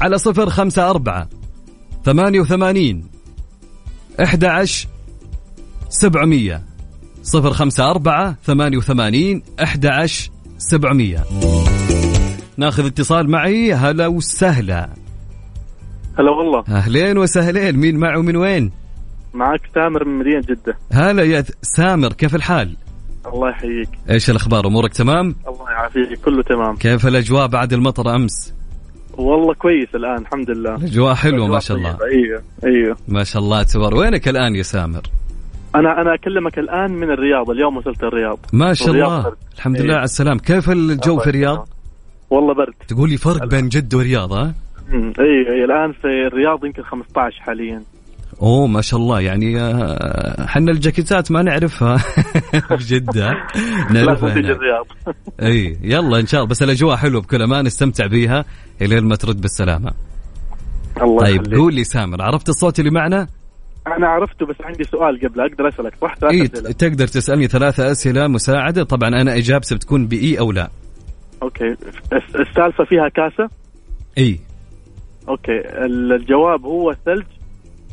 على 0.00 0.18
صفر 0.18 0.50
خمسة 0.50 0.90
أربعة 0.90 1.39
ثمانية 2.04 2.40
وثمانين 2.40 3.04
إحدى 4.22 4.46
عشر 4.46 4.88
سبعمية. 5.88 6.62
صفر 7.22 7.50
خمسة 7.50 7.90
أربعة 7.90 8.36
ثمانية 8.44 8.78
وثمانين 8.78 9.42
إحدى 9.62 9.88
عشر 9.88 10.30
سبعمية. 10.58 11.24
ناخذ 12.56 12.86
اتصال 12.86 13.30
معي. 13.30 13.72
هلا 13.72 14.06
وسهلا. 14.06 14.90
هلا 16.18 16.30
والله. 16.30 16.64
أهلين 16.68 17.18
وسهلين. 17.18 17.76
مين 17.76 17.96
معه 17.96 18.20
من 18.20 18.36
وين؟ 18.36 18.72
معك 19.34 19.60
تامر 19.74 20.04
من 20.04 20.18
مدينة 20.18 20.40
جدة. 20.40 20.78
هلا 20.92 21.22
يا 21.22 21.44
سامر 21.62 22.12
كيف 22.12 22.34
الحال؟ 22.34 22.76
الله 23.26 23.50
يحييك. 23.50 23.88
إيش 24.10 24.30
الأخبار؟ 24.30 24.66
أمورك 24.66 24.94
تمام؟ 24.94 25.34
الله 25.48 25.70
يعافيك 25.70 26.20
كله 26.24 26.42
تمام. 26.42 26.76
كيف 26.76 27.06
الأجواء 27.06 27.46
بعد 27.46 27.72
المطر 27.72 28.14
أمس؟ 28.16 28.52
والله 29.16 29.54
كويس 29.54 29.94
الآن 29.94 30.18
الحمد 30.18 30.50
لله. 30.50 30.74
الأجواء 30.74 31.14
حلوة 31.14 31.46
ما 31.46 31.58
شاء 31.60 31.76
الله. 31.76 31.98
أيوه 32.12 32.42
أيوه 32.64 32.96
ما 33.08 33.24
شاء 33.24 33.42
الله 33.42 33.62
تبارك. 33.62 33.96
وينك 33.96 34.28
الآن 34.28 34.56
يا 34.56 34.62
سامر؟ 34.62 35.02
أنا 35.74 36.00
أنا 36.00 36.14
أكلمك 36.14 36.58
الآن 36.58 36.90
من 36.92 37.10
الرياض 37.10 37.50
اليوم 37.50 37.76
وصلت 37.76 38.02
الرياض. 38.02 38.38
ما 38.52 38.74
شاء 38.74 38.90
الله. 38.90 39.22
برد. 39.22 39.34
الحمد 39.56 39.76
إيه. 39.76 39.82
لله 39.82 39.94
على 39.94 40.04
السلام. 40.04 40.38
كيف 40.38 40.70
الجو 40.70 41.18
في 41.18 41.26
الرياض. 41.30 41.68
والله 42.30 42.54
برد. 42.54 42.74
تقول 42.88 43.10
لي 43.10 43.16
فرق 43.16 43.44
بين 43.44 43.68
جدة 43.68 43.98
والرياض 43.98 44.32
ها؟ 44.32 44.54
اي 44.94 45.52
اي 45.52 45.64
الآن 45.64 45.92
في 45.92 46.26
الرياض 46.26 46.64
يمكن 46.64 46.82
15 46.82 47.40
حاليا. 47.40 47.82
أوه 48.42 48.66
ما 48.66 48.80
شاء 48.80 49.00
الله. 49.00 49.20
يعني 49.20 49.60
آه، 49.60 50.46
حنا 50.46 50.72
الجاكيتات 50.72 51.30
ما 51.30 51.42
نعرفها. 51.42 51.96
في 52.78 52.84
جدة. 52.86 53.30
لازم 53.90 54.06
نعرفها 54.06 54.32
هنا. 54.32 54.40
الرياض 54.50 54.86
إي 55.42 55.78
يلا 55.82 56.20
إن 56.20 56.26
شاء 56.26 56.40
الله. 56.40 56.50
بس 56.50 56.62
الأجواء 56.62 56.96
حلوة 56.96 57.20
بكل 57.22 57.42
أمان 57.42 57.64
نستمتع 57.64 58.06
بيها 58.06 58.44
إلين 58.82 59.04
ما 59.04 59.16
ترد 59.16 59.40
بالسلامة. 59.40 59.90
الله 61.02 61.18
طيب 61.24 61.40
يخليك. 61.42 61.58
قول 61.58 61.74
لي 61.74 61.84
سامر. 61.84 62.22
عرفت 62.22 62.48
الصوت 62.48 62.78
اللي 62.78 62.90
معنا؟ 62.90 63.26
أنا 63.86 64.08
عرفته 64.08 64.46
بس 64.46 64.56
عندي 64.60 64.84
سؤال 64.84 65.20
قبل. 65.28 65.40
أقدر 65.40 65.68
أسألك؟ 65.68 65.92
صح 66.02 66.14
ثلاث 66.16 66.32
إي 66.32 66.42
أسئلة. 66.44 66.72
تقدر 66.72 67.06
تسألني 67.06 67.48
ثلاثة 67.48 67.90
أسئلة 67.92 68.26
مساعدة. 68.26 68.84
طبعا 68.84 69.08
أنا 69.08 69.36
اجابتي 69.36 69.74
بتكون 69.74 70.06
بإي 70.06 70.38
أو 70.38 70.52
لا. 70.52 70.70
Okay. 71.42 71.64
الس- 72.12 72.36
السالفة 72.36 72.84
فيها 72.84 73.08
كاسة؟ 73.08 73.50
إي. 74.18 74.40
Okay. 75.28 75.52
ال- 75.84 76.12
الجواب 76.12 76.64
هو 76.64 76.94
ثلج 77.06 77.24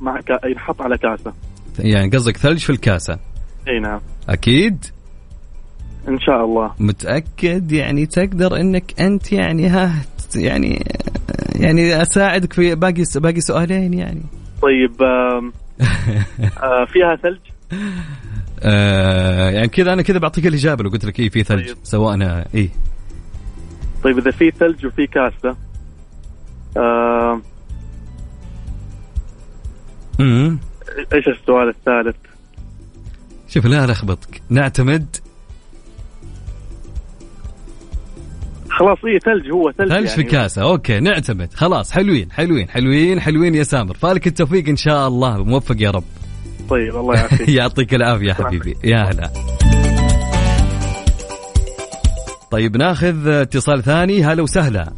مع 0.01 0.22
كا... 0.22 0.48
ينحط 0.48 0.82
على 0.82 0.98
كاسة. 0.98 1.34
يعني 1.80 2.10
قصدك 2.10 2.38
ثلج 2.38 2.60
في 2.60 2.70
الكاسة. 2.70 3.20
أي 3.68 3.80
نعم. 3.80 4.00
أكيد. 4.30 4.86
إن 6.08 6.20
شاء 6.20 6.46
الله. 6.46 6.72
متأكد 6.80 7.72
يعني 7.72 8.06
تقدر 8.06 8.56
إنك 8.60 9.01
أنت 9.01 9.32
يعني 9.32 9.68
ها 9.68 9.92
يعني 10.36 10.86
يعني 11.56 12.01
أساعدك 12.01 12.54
في 12.54 12.75
باقي 12.75 13.04
باقي 13.16 13.42
سؤالين 13.42 13.94
يعني. 13.94 14.22
طيب 14.62 15.01
آم، 15.01 15.54
آه 16.63 16.86
فيها 16.86 17.16
ثلج؟ 17.16 17.39
آه 18.63 19.50
يعني 19.50 19.68
كذا 19.68 19.94
أنا 19.94 20.01
كذا 20.01 20.20
بعطيك 20.20 20.48
الإجابة 20.48 20.84
لو 20.84 20.89
قلت 20.89 21.06
لك 21.06 21.20
اي 21.20 21.30
في 21.30 21.44
ثلج 21.44 21.68
طيب. 21.68 21.77
سواء 21.84 22.13
أنا 22.13 22.46
اي 22.56 22.70
طيب 24.04 24.18
إذا 24.18 24.32
في 24.32 24.51
ثلج 24.51 24.86
وفي 24.86 25.08
كاسة 25.08 25.56
آم، 26.77 27.42
امم 30.20 30.60
إيش 31.14 31.28
السؤال 31.28 31.70
الثالث؟ 31.70 32.16
شوف 33.48 33.66
لا 33.66 33.86
لخبطك 33.86 34.42
نعتمد؟ 34.50 35.16
خلاص 38.70 38.98
اي 39.06 39.20
ثلج 39.20 39.52
هو 39.52 39.72
ثلج 39.72 39.90
ثلج 39.90 40.06
يعني. 40.06 40.08
في 40.08 40.24
كاسة. 40.24 40.62
أوكي 40.62 41.00
نعتمد. 41.00 41.54
خلاص 41.54 41.92
حلوين 41.92 42.32
حلوين 42.32 42.70
حلوين 42.70 43.20
حلوين 43.20 43.56
يا 43.56 43.64
سامر. 43.64 43.94
فالك 43.94 44.28
التوفيق 44.28 44.70
إن 44.70 44.76
شاء 44.76 45.08
الله 45.08 45.44
موفق 45.44 45.76
يا 45.80 45.92
رب. 45.92 46.04
طيب 46.70 46.96
الله 46.96 47.16
يعافيك. 47.20 47.50
يعطيك 47.50 47.94
العافية 47.94 48.34
حبيبي. 48.34 48.76
يا 48.84 48.98
هلا. 48.98 49.30
طيب 52.52 52.78
ناخذ 52.78 53.28
اتصال 53.28 53.84
ثاني. 53.84 54.24
هلا 54.24 54.44
وسهلا. 54.44 54.94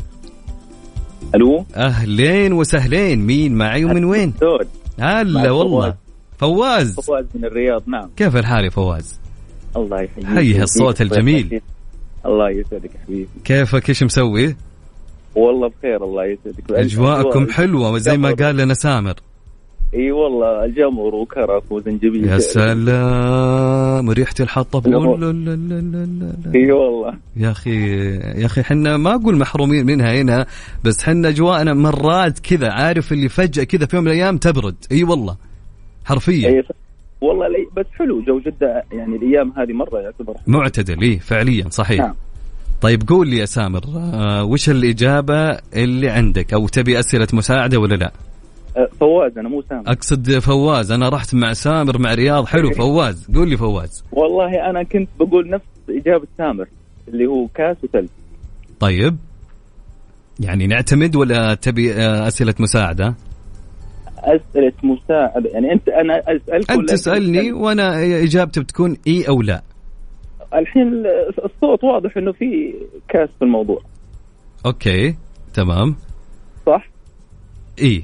ألو؟ 1.36 1.66
أهلين 1.76 2.54
وسهلين. 2.54 3.20
مين 3.26 3.56
معي 3.56 3.86
ومن 3.86 4.04
وين؟ 4.06 4.34
دود 4.42 4.68
هلا 5.00 5.51
والله. 5.51 5.96
فواز. 6.38 7.00
فواز. 7.00 7.25
من 7.36 7.46
الرياض 7.46 7.84
نعم. 7.88 8.10
كيف 8.18 8.36
الحال 8.36 8.65
يا 8.65 8.70
فواز؟ 8.70 9.20
الله 9.75 10.01
يحييك. 10.01 10.25
حي 10.25 10.63
الصوت 10.63 11.01
الجميل. 11.01 11.62
الله 12.25 12.50
يسعدك 12.50 12.91
حبيبي. 13.06 13.27
كيفك؟ 13.44 13.89
إيش 13.89 14.03
مسوي؟ 14.03 14.56
والله 15.36 15.68
بخير 15.79 16.03
الله 16.03 16.25
يسعدك. 16.25 16.72
أجواءكم 16.72 17.50
حلوة 17.50 17.98
زي 17.98 18.18
ما. 18.18 18.32
قال 18.32 18.58
لنا 18.58 18.74
سامر. 18.74 19.13
إي 19.93 20.12
والله 20.12 20.65
الجمر 20.65 21.15
وكرك 21.15 21.72
وزنجبيل 21.72 22.25
يا 22.25 22.39
سلام 22.39 24.10
ريحه 24.10 24.34
الحطب 24.39 24.88
لا. 24.88 24.98
إي 26.55 26.72
والله. 26.72 27.13
يا 27.36 27.51
أخي 27.51 27.88
يا 28.15 28.46
أخي 28.46 28.63
حنا 28.63 28.98
ما 28.98 29.15
أقول 29.15 29.38
محرومين 29.38 29.86
منها 29.86 30.22
هنا 30.22 30.46
بس 30.84 31.03
حنا 31.03 31.29
اجواءنا 31.29 31.74
مرات 31.74 32.39
كذا 32.39 32.72
عارف 32.72 33.12
اللي 33.12 33.29
فجأة 33.29 33.63
كذا 33.63 33.86
في 33.86 33.96
يوم 33.96 34.05
من 34.05 34.12
الأيام 34.12 34.38
تبرد. 34.38 34.75
إي 34.91 35.03
والله 35.03 35.36
حرفيا. 36.05 36.50
إي 36.50 36.64
والله 37.22 37.48
لي 37.48 37.68
بس 37.77 37.85
حلو 37.92 38.22
جو 38.22 38.40
جدة 38.40 38.83
يعني 38.92 39.16
الأيام 39.16 39.53
هذه 39.57 39.74
مرة 39.74 40.00
يعتبر 40.00 40.33
معتدل 40.48 41.01
إي 41.01 41.20
فعليا 41.20 41.70
صحيح. 41.70 42.00
نعم. 42.00 42.16
طيب 42.81 43.09
قول 43.09 43.27
لي 43.27 43.37
يا 43.37 43.46
سامر 43.46 43.81
آه 43.96 44.44
وش 44.44 44.70
الإجابة 44.70 45.57
اللي 45.75 46.09
عندك؟ 46.09 46.53
أو 46.53 46.68
تبي 46.68 47.00
أسئلة 47.00 47.27
مساعدة 47.33 47.79
ولا 47.79 47.96
لا؟ 47.96 48.11
فواز 49.00 49.38
أنا 49.38 49.50
مو 49.50 49.62
سامر. 49.62 49.84
أقصد 49.88 50.40
فواز. 50.40 50.92
أنا 50.92 51.10
رحت 51.10 51.36
مع 51.36 51.53
سامر 51.53 51.98
مع 51.98 52.14
رياض. 52.14 52.46
حلو 52.46 52.72
فواز. 52.72 53.32
قول 53.36 53.50
لي 53.50 53.58
فواز. 53.58 54.03
والله 54.12 54.70
أنا 54.70 54.84
كنت 54.84 55.10
بقول 55.20 55.50
نفس 55.50 55.66
إجابة 55.90 56.27
سامر 56.38 56.68
اللي 57.08 57.25
هو 57.25 57.48
كاس 57.48 57.77
وثلج 57.84 58.10
طيب. 58.79 59.18
يعني 60.40 60.68
نعتمد 60.68 61.16
ولا 61.16 61.53
تبي 61.53 61.94
آه، 61.94 62.27
أسئلة 62.27 62.55
مساعدة؟ 62.60 63.16
أسئلة 64.18 64.74
مساعدة. 64.84 65.50
يعني 65.50 65.72
أنت 65.74 65.90
أنا 65.90 66.20
اسالك 66.20 66.72
أنت 66.72 66.90
تسألني 66.90 67.51
وأنا 67.51 68.03
إجابتي 68.24 68.60
بتكون 68.60 68.98
إي 69.08 69.27
أو 69.27 69.42
لا. 69.42 69.62
الحين 70.53 71.03
الصوت 71.46 71.84
واضح 71.84 72.18
إنه 72.18 72.32
في 72.32 72.74
كاس 73.10 73.29
في 73.40 73.46
الموضوع. 73.46 73.82
Okay 74.66 75.16
تمام. 75.53 75.96
صح؟ 76.66 76.90
إي. 77.82 78.03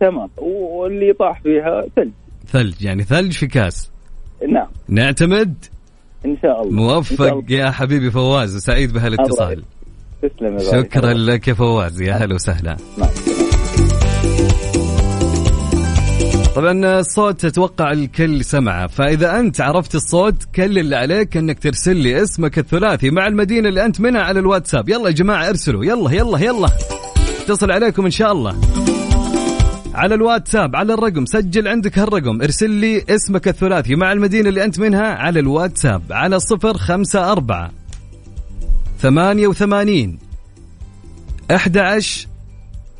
تمام. 0.00 0.28
واللي 0.36 1.12
طاح 1.12 1.42
فيها 1.42 1.84
ثلج. 1.96 2.10
ثلج 2.52 2.82
يعني 2.82 3.02
ثلج 3.02 3.32
في 3.32 3.46
كاس. 3.46 3.90
نعم. 4.48 4.68
نعتمد؟ 4.88 5.64
إن 6.26 6.36
شاء 6.42 6.62
الله. 6.62 6.70
إن 6.70 6.88
شاء 6.88 6.94
موفق 6.94 7.22
الله. 7.22 7.44
يا 7.48 7.70
حبيبي 7.70 8.10
فواز 8.10 8.56
وسعيد 8.56 8.92
بهالاتصال. 8.92 9.62
تسلم. 10.22 10.58
شكرا 10.58 11.12
لك 11.12 11.48
يا 11.48 11.54
فواز. 11.54 12.02
يا 12.02 12.14
هلا 12.14 12.34
وسهلا. 12.34 12.76
نعم. 12.98 13.10
طبعا 16.56 16.98
الصوت 17.00 17.44
أتوقع 17.44 17.92
الكل 17.92 18.44
سمعه 18.44 18.86
فإذا 18.86 19.40
أنت 19.40 19.60
عرفت 19.60 19.94
الصوت 19.94 20.34
كل 20.54 20.78
اللي 20.78 20.96
عليك 20.96 21.36
إنك 21.36 21.58
ترسل 21.58 21.96
لي 21.96 22.22
اسمك 22.22 22.58
الثلاثي 22.58 23.10
مع 23.10 23.26
المدينة 23.26 23.68
اللي 23.68 23.84
أنت 23.84 24.00
منها 24.00 24.20
على 24.20 24.40
الواتساب. 24.40 24.88
يلا 24.88 25.06
يا 25.06 25.14
جماعة 25.14 25.48
ارسلوا. 25.48 25.84
يلا 25.84 26.10
يلا 26.10 26.38
يلا. 26.38 26.68
اتصل 27.44 27.70
عليكم 27.70 28.04
إن 28.04 28.10
شاء 28.10 28.32
الله. 28.32 28.56
على 29.96 30.14
الواتساب 30.14 30.76
على 30.76 30.94
الرقم 30.94 31.26
سجل 31.26 31.68
عندك 31.68 31.98
هالرقم 31.98 32.42
ارسل 32.42 32.70
لي 32.70 33.04
اسمك 33.08 33.48
الثلاثي 33.48 33.94
مع 33.94 34.12
المدينة 34.12 34.48
اللي 34.48 34.64
أنت 34.64 34.80
منها 34.80 35.14
على 35.14 35.40
الواتساب 35.40 36.02
على 36.10 36.40
صفر 36.40 36.76
خمسة 36.78 37.32
أربعة 37.32 37.70
ثمانية 38.98 39.46
وثمانين 39.46 40.18
أحد 41.50 42.00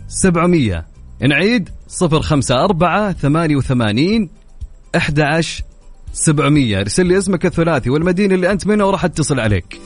سبعمية. 0.09 0.87
نعيد 1.21 1.69
صفر 1.89 2.23
خمسة 2.23 2.65
أربعة 2.65 3.13
ثمانية 3.13 3.57
وثمانين 3.57 4.31
أحد 4.97 5.45
سبعمية. 6.13 6.81
ارسل 6.81 7.07
لي 7.07 7.19
اسمك 7.19 7.47
الثلاثي 7.47 7.91
والمدينة 7.91 8.35
اللي 8.35 8.53
أنت 8.53 8.67
منها 8.67 8.87
وراح 8.87 9.05
أتصل 9.05 9.41
عليك. 9.41 9.81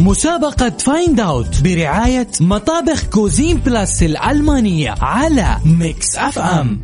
مسابقة 0.00 0.70
Find 0.70 1.20
Out 1.20 1.62
برعاية 1.62 2.28
مطابخ 2.40 3.04
Cuisine 3.04 3.56
Plus 3.56 4.02
الألمانية 4.02 4.94
على 5.00 5.56
Mix 5.64 6.16
FM 6.16 6.80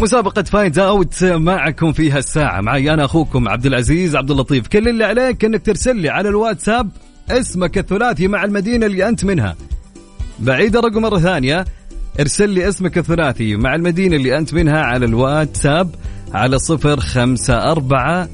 مسابقة 0.00 0.42
Find 0.42 0.78
Out 0.78 1.24
معكم 1.24 1.92
في 1.92 2.10
هالساعة. 2.10 2.60
معي 2.60 2.94
أنا 2.94 3.04
أخوكم 3.04 3.48
عبد 3.48 3.66
العزيز 3.66 4.16
عبد 4.16 4.30
اللطيف. 4.30 4.68
كل 4.68 4.88
اللي 4.88 5.04
عليك 5.04 5.44
إنك 5.44 5.66
ترسل 5.66 5.96
لي 5.96 6.08
على 6.08 6.28
الواتساب 6.28 6.90
اسمك 7.30 7.78
الثلاثي 7.78 8.28
مع 8.28 8.44
المدينة 8.44 8.86
اللي 8.86 9.08
أنت 9.08 9.24
منها. 9.24 9.56
بعيد 10.38 10.76
الرقم 10.76 11.02
مرة 11.02 11.18
ثانية. 11.18 11.64
ارسل 12.20 12.50
لي 12.50 12.68
اسمك 12.68 12.98
الثلاثي 12.98 13.56
مع 13.56 13.74
المدينة 13.74 14.16
اللي 14.16 14.38
أنت 14.38 14.54
منها 14.54 14.80
على 14.80 15.06
الواتساب 15.06 15.94
على 16.34 16.58
صفر 16.58 17.00
خمسة 17.00 17.72
أربعة 17.72 18.28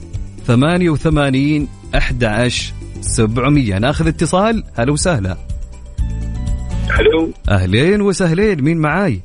ثمانية 0.47 0.91
وثمانين 0.91 1.69
أحد 1.97 2.25
عشر 2.25 2.73
سبعمية. 3.01 3.79
ناخذ 3.79 4.07
اتصال. 4.09 4.65
هلا 4.75 4.93
وسهلا. 4.93 5.37
حلو 6.91 7.33
أهلين 7.49 8.01
وسهلين. 8.01 8.63
مين 8.63 8.79
معاي؟ 8.79 9.21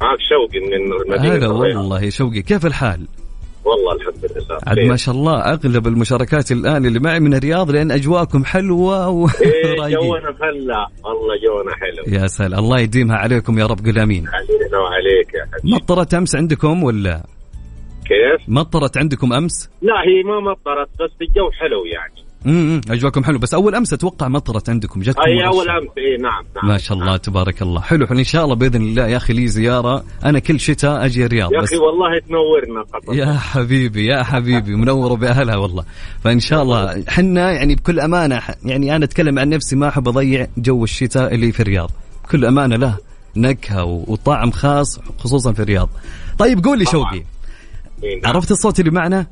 معك 0.00 0.18
شوقي 0.28 0.60
من 0.66 0.72
المدينة 0.72 1.34
هلا. 1.34 1.48
والله 1.48 2.10
شوقي. 2.10 2.42
كيف 2.42 2.66
الحال؟ 2.66 3.06
والله 3.64 4.03
الحمد 4.24 4.42
لله 4.44 4.58
عاد 4.66 4.76
خير. 4.78 4.88
ما 4.88 4.96
شاء 4.96 5.14
الله 5.14 5.40
أغلب 5.40 5.86
المشاركات 5.86 6.52
الآن 6.52 6.86
اللي 6.86 6.98
معي 6.98 7.20
من 7.20 7.34
الرياض 7.34 7.70
لأن 7.70 7.90
أجواءكم 7.90 8.44
حلوة 8.44 9.06
إيه 9.06 9.12
ورايقين 9.78 10.08
جونا 10.08 10.32
فلا 10.32 10.88
والله 11.04 11.34
جونا 11.44 11.74
حلو. 11.76 12.20
يا 12.20 12.26
سلام 12.26 12.58
الله 12.58 12.80
يديمها 12.80 13.16
عليكم 13.16 13.58
يا 13.58 13.66
رب 13.66 13.78
قل 13.86 13.98
آمين. 13.98 14.24
علينا 14.28 14.78
وعليك 14.78 15.34
يا 15.34 15.44
حبيبي. 15.52 15.74
مطرت 15.76 16.14
أمس 16.14 16.36
عندكم 16.36 16.82
ولا؟ 16.84 17.22
كيف؟ 18.04 18.48
مطرت 18.48 18.96
عندكم 18.98 19.32
أمس؟ 19.32 19.70
لا 19.82 19.94
هي 19.94 20.22
ما 20.22 20.40
مطرت 20.50 20.88
بس 21.00 21.10
الجو 21.22 21.50
حلو 21.50 21.84
يعني. 21.84 22.23
امم 22.46 22.80
أجواءكم 22.90 23.24
حلو 23.24 23.38
بس 23.38 23.54
أول 23.54 23.74
أمس 23.74 23.92
أتوقع 23.92 24.28
مطرت 24.28 24.70
عندكم 24.70 25.00
جتكم 25.00 25.22
أي 25.22 25.46
أول. 25.46 25.68
أمس 25.68 25.88
إي 25.98 26.22
نعم 26.22 26.44
نعم. 26.56 26.68
ما 26.68 26.78
شاء 26.78 26.98
الله 26.98 27.16
تبارك 27.16 27.62
الله. 27.62 27.80
حلو 27.80 28.06
إن 28.06 28.24
شاء 28.24 28.44
الله 28.44 28.54
بإذن 28.54 28.82
الله 28.82 29.06
يا 29.06 29.16
أخي 29.16 29.32
لي 29.32 29.48
زيارة. 29.48 30.04
أنا 30.24 30.38
كل 30.38 30.60
شتاء 30.60 31.04
أجي 31.04 31.26
الرياض 31.26 31.52
يا 31.52 31.64
أخي 31.64 31.76
والله 31.76 32.18
تنورنا 32.28 32.82
قطر 32.82 33.14
يا 33.14 33.32
حبيبي 33.32 34.06
يا 34.06 34.22
حبيبي 34.22 34.74
منور 34.76 35.14
بأهلها 35.14 35.56
والله. 35.56 35.84
فإن 36.24 36.40
شاء 36.40 36.62
الله 36.62 37.04
حنا 37.08 37.52
يعني 37.52 37.74
بكل 37.74 38.00
أمانة 38.00 38.40
يعني 38.64 38.96
أنا 38.96 39.04
أتكلم 39.04 39.38
عن 39.38 39.48
نفسي 39.48 39.76
ما 39.76 39.88
أحب 39.88 40.08
أضيع 40.08 40.46
جو 40.56 40.84
الشتاء 40.84 41.34
اللي 41.34 41.52
في 41.52 41.60
الرياض. 41.60 41.90
بكل 42.24 42.44
أمانة 42.44 42.76
له 42.76 42.96
نكهة 43.36 43.84
وطعم 43.84 44.50
خاص 44.50 45.00
خصوصا 45.18 45.52
في 45.52 45.62
الرياض. 45.62 45.88
طيب 46.38 46.64
قول 46.64 46.78
لي. 46.78 46.84
شوقي 46.84 47.22
نعم. 48.22 48.34
عرفت 48.34 48.50
الصوت 48.50 48.80
اللي 48.80 48.90
معنا؟ 48.90 49.26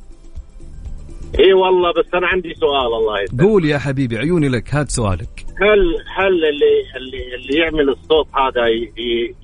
إي 1.38 1.52
والله 1.52 1.92
بس 1.92 2.14
أنا 2.14 2.26
عندي 2.26 2.54
سؤال 2.54 2.94
الله 2.94 3.22
يسلمك. 3.22 3.42
قول 3.42 3.64
يا 3.64 3.78
حبيبي 3.78 4.18
عيوني 4.18 4.48
لك 4.48 4.74
هات 4.74 4.90
سؤالك. 4.90 5.46
هل 5.62 5.80
هل 6.16 6.32
اللي 6.44 6.74
اللي 6.96 7.34
اللي 7.34 7.58
يعمل 7.58 7.88
الصوت 7.88 8.26
هذا 8.34 8.66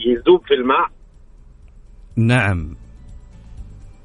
يذوب 0.07 0.42
في 0.46 0.55
الماء؟ 0.55 0.88
نعم. 2.16 2.77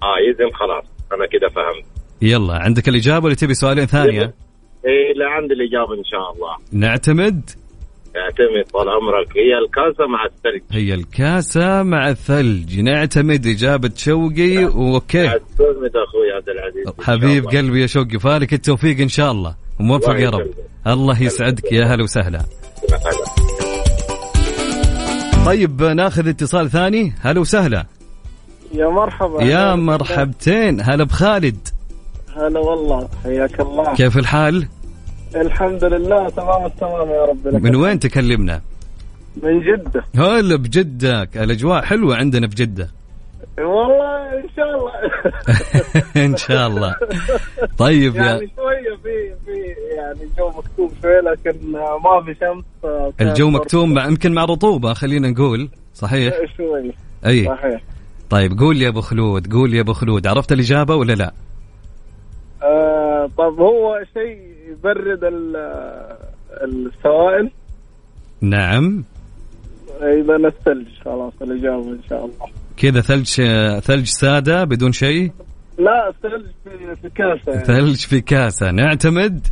آه 0.03 0.17
اذا 0.17 0.49
خلاص 0.53 0.85
أنا 1.13 1.25
كده 1.25 1.49
فهمت. 1.49 1.85
يلا 2.21 2.53
عندك 2.53 2.89
الإجابة 2.89 3.25
ولا 3.25 3.35
تبي 3.35 3.53
سؤالين 3.53 3.85
ثانية؟ 3.85 4.33
إيه 4.85 5.13
لا 5.15 5.29
عندي 5.29 5.53
الإجابة 5.53 5.93
إن 5.93 6.03
شاء 6.03 6.31
الله. 6.33 6.57
نعتمد. 6.71 7.49
اعتمد 8.17 8.71
طال 8.73 8.89
عمرك. 8.89 9.37
هي 9.37 9.57
الكاسة 9.65 10.07
مع 10.07 10.25
الثلج. 10.25 10.61
هي 10.71 10.93
الكاسة 10.93 11.83
مع 11.83 12.09
الثلج. 12.09 12.79
نعتمد 12.79 13.47
إجابة 13.47 13.91
شوقي. 13.95 14.65
وأوكي 14.65 15.27
اعتمد 15.27 15.91
أخوي 15.95 16.31
عبد 16.35 16.49
العزيز. 16.49 16.93
حبيب. 17.01 17.45
قلبي 17.45 17.81
يا 17.81 17.87
شوقي 17.87 18.19
فالك 18.19 18.53
التوفيق 18.53 18.99
إن 18.99 19.09
شاء 19.09 19.31
الله. 19.31 19.55
وموفق 19.79 20.09
الله 20.09 20.21
يا 20.21 20.29
رب. 20.29 20.47
الله 20.87 21.23
يسعدك 21.23 21.71
يا 21.71 21.85
هلا 21.85 22.03
وسهلا. 22.03 22.39
طيب 25.45 25.83
ناخذ 25.83 26.27
اتصال 26.27 26.69
ثاني. 26.69 27.13
هلا 27.21 27.39
وسهلا. 27.39 27.85
يا 28.73 28.87
مرحبا. 28.87 29.43
يا 29.43 29.75
مرحبتين. 29.75 30.81
هلا 30.81 31.03
بخالد. 31.03 31.67
هلا 32.37 32.59
والله. 32.59 33.09
حياك 33.23 33.59
الله. 33.59 33.95
كيف 33.95 34.17
الحال؟ 34.17 34.67
الحمد 35.35 35.83
لله 35.83 36.29
تمام 36.29 36.65
التمام 36.65 37.09
يا 37.09 37.25
رب 37.25 37.47
لك. 37.47 37.61
من 37.61 37.75
وين 37.75 37.99
تكلمنا؟ 37.99 38.61
من 39.43 39.59
جدة. 39.59 40.03
هلا 40.15 40.55
بجدة 40.55 41.29
الأجواء 41.35 41.81
حلوة 41.81 42.15
عندنا 42.15 42.47
بجدة 42.47 42.89
والله 43.57 44.33
إن 44.39 44.49
شاء 44.55 44.65
الله. 44.77 44.91
إن 46.25 46.37
شاء 46.37 46.67
الله. 46.67 46.95
طيب 47.77 48.15
يعني 48.15 48.29
يا 48.41 48.49
شوية 48.55 48.95
في 49.03 49.33
في 49.45 49.75
يعني 49.95 50.19
جو 50.37 50.49
مكتوب 50.49 50.91
شوي 51.01 51.19
لكن 51.21 51.71
ما 51.71 52.21
في 52.25 52.35
شمس 52.39 52.63
كان 53.17 53.27
الجو 53.27 53.49
مكتوم 53.49 53.93
مع 53.93 54.05
يمكن 54.05 54.33
مع 54.33 54.45
رطوبة 54.45 54.93
خلينا 54.93 55.29
نقول. 55.29 55.69
صحيح؟ 55.93 56.33
شوي. 56.57 56.91
أي. 57.25 57.45
صحيح. 57.45 57.81
طيب 58.29 58.59
قول 58.59 58.81
يا 58.81 58.89
أبو 58.89 59.01
خلود 59.01 59.53
قول 59.53 59.73
يا 59.73 59.81
أبو 59.81 59.93
خلود. 59.93 60.27
عرفت 60.27 60.51
الإجابة 60.51 60.95
ولا 60.95 61.13
لا؟ 61.13 61.33
آه 62.63 63.29
طب 63.37 63.59
هو 63.59 64.03
شيء 64.13 64.37
يبرد 64.73 65.23
ال- 65.23 65.55
السوائل؟ 66.63 67.51
نعم. 68.41 69.03
إذا 70.01 70.35
الثلج 70.35 70.87
خلاص 71.05 71.33
الاجابه 71.41 71.89
إن 71.89 72.01
شاء 72.09 72.25
الله. 72.25 72.47
كذا 72.77 73.01
ثلج 73.01 73.41
ثلج 73.79 74.05
سادة 74.05 74.63
بدون 74.63 74.91
شيء؟ 74.91 75.31
لا 75.79 76.09
الثلج 76.09 76.45
في, 77.01 77.09
كاسة 77.09 77.51
يعني. 77.51 77.65
ثلج 77.65 77.95
في 78.05 78.21
كاسة. 78.21 78.71
نعتمد؟ 78.71 79.47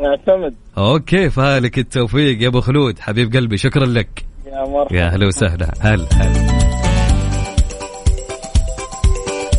اعتمد 0.00 0.54
أوكي 0.78 1.30
فالك 1.30 1.78
التوفيق 1.78 2.42
يا 2.42 2.48
أبو 2.48 2.60
خلود. 2.60 2.98
حبيب 2.98 3.32
قلبي 3.32 3.56
شكرا 3.56 3.86
لك. 3.86 4.24
يا 4.46 4.64
مرحبا. 4.68 4.96
يا 4.96 5.06
هلا 5.08 5.26
وسهلا. 5.26 5.70
هلا 5.80 6.06
هلا. 6.12 6.85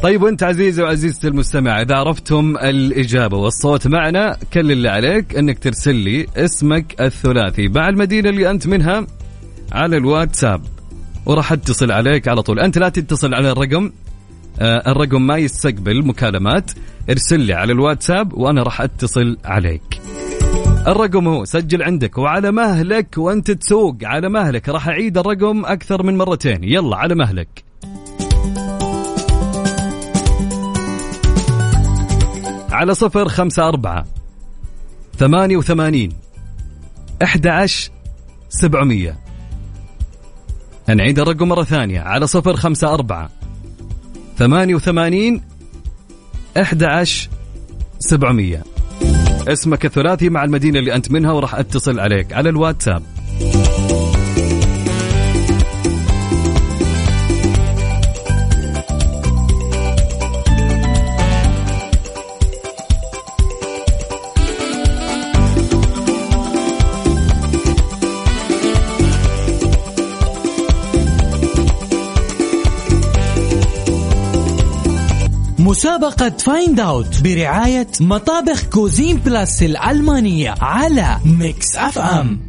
طيب 0.03 0.23
وانت 0.23 0.43
عزيزي 0.43 0.83
وعزيزتي 0.83 1.27
المستمع 1.27 1.81
إذا 1.81 1.95
عرفتم 1.95 2.57
الإجابة 2.57 3.37
والصوت 3.37 3.87
معنا 3.87 4.37
كل 4.53 4.71
اللي 4.71 4.89
عليك 4.89 5.35
إنك 5.35 5.59
ترسل 5.59 5.95
لي 5.95 6.25
اسمك 6.37 7.01
الثلاثي. 7.01 7.67
مع 7.67 7.89
المدينة 7.89 8.29
اللي 8.29 8.49
أنت 8.49 8.67
منها 8.67 9.07
على 9.71 9.97
الواتساب 9.97 10.61
وراح 11.25 11.51
اتصل 11.51 11.91
عليك 11.91 12.27
على 12.27 12.41
طول. 12.41 12.59
أنت 12.59 12.77
لا 12.77 12.89
تتصل 12.89 13.33
على 13.33 13.51
الرقم 13.51 13.91
آه 14.59 14.91
الرقم 14.91 15.27
ما 15.27 15.37
يستقبل 15.37 16.05
مكالمات. 16.05 16.71
ارسل 17.09 17.39
لي 17.39 17.53
على 17.53 17.73
الواتساب 17.73 18.33
وأنا 18.33 18.63
راح 18.63 18.81
اتصل 18.81 19.37
عليك. 19.45 20.01
الرقم 20.87 21.27
هو 21.27 21.45
سجل 21.45 21.83
عندك. 21.83 22.17
وعلى 22.17 22.51
مهلك 22.51 23.17
وأنت 23.17 23.51
تسوق 23.51 23.97
على 24.03 24.29
مهلك. 24.29 24.69
راح 24.69 24.87
أعيد 24.87 25.17
الرقم 25.17 25.65
أكثر 25.65 26.03
من 26.03 26.17
مرتين. 26.17 26.63
يلا 26.63 26.97
على 26.97 27.15
مهلك. 27.15 27.66
على 32.77 32.93
صفر 32.95 33.27
خمسة 33.27 33.67
أربعة 33.67 34.05
ثمانية 35.17 35.57
وثمانين 35.57 36.13
أحد 37.23 37.47
سبعمية. 38.49 39.17
نعيد 40.87 41.19
الرقم 41.19 41.47
مرة 41.47 41.63
ثانية 41.63 41.99
على 41.99 42.27
صفر 42.27 42.55
خمسة 42.55 42.93
أربعة 42.93 43.29
ثمانية 44.37 44.75
وثمانين 44.75 45.41
أحد 46.61 46.83
سبعمية. 47.99 48.63
اسمك 49.47 49.85
الثلاثي 49.85 50.29
مع 50.29 50.43
المدينة 50.43 50.79
اللي 50.79 50.95
أنت 50.95 51.11
منها 51.11 51.31
وراح 51.31 51.55
أتصل 51.55 51.99
عليك 51.99 52.33
على 52.33 52.49
الواتساب. 52.49 53.03
مسابقة 75.67 76.29
Find 76.29 76.79
Out 76.79 77.21
برعاية 77.23 77.87
مطابخ 78.01 78.63
Cuisine 78.63 79.17
Plus 79.17 79.63
الألمانية 79.63 80.55
على 80.61 81.17
Mix 81.25 81.75
FM 81.75 82.39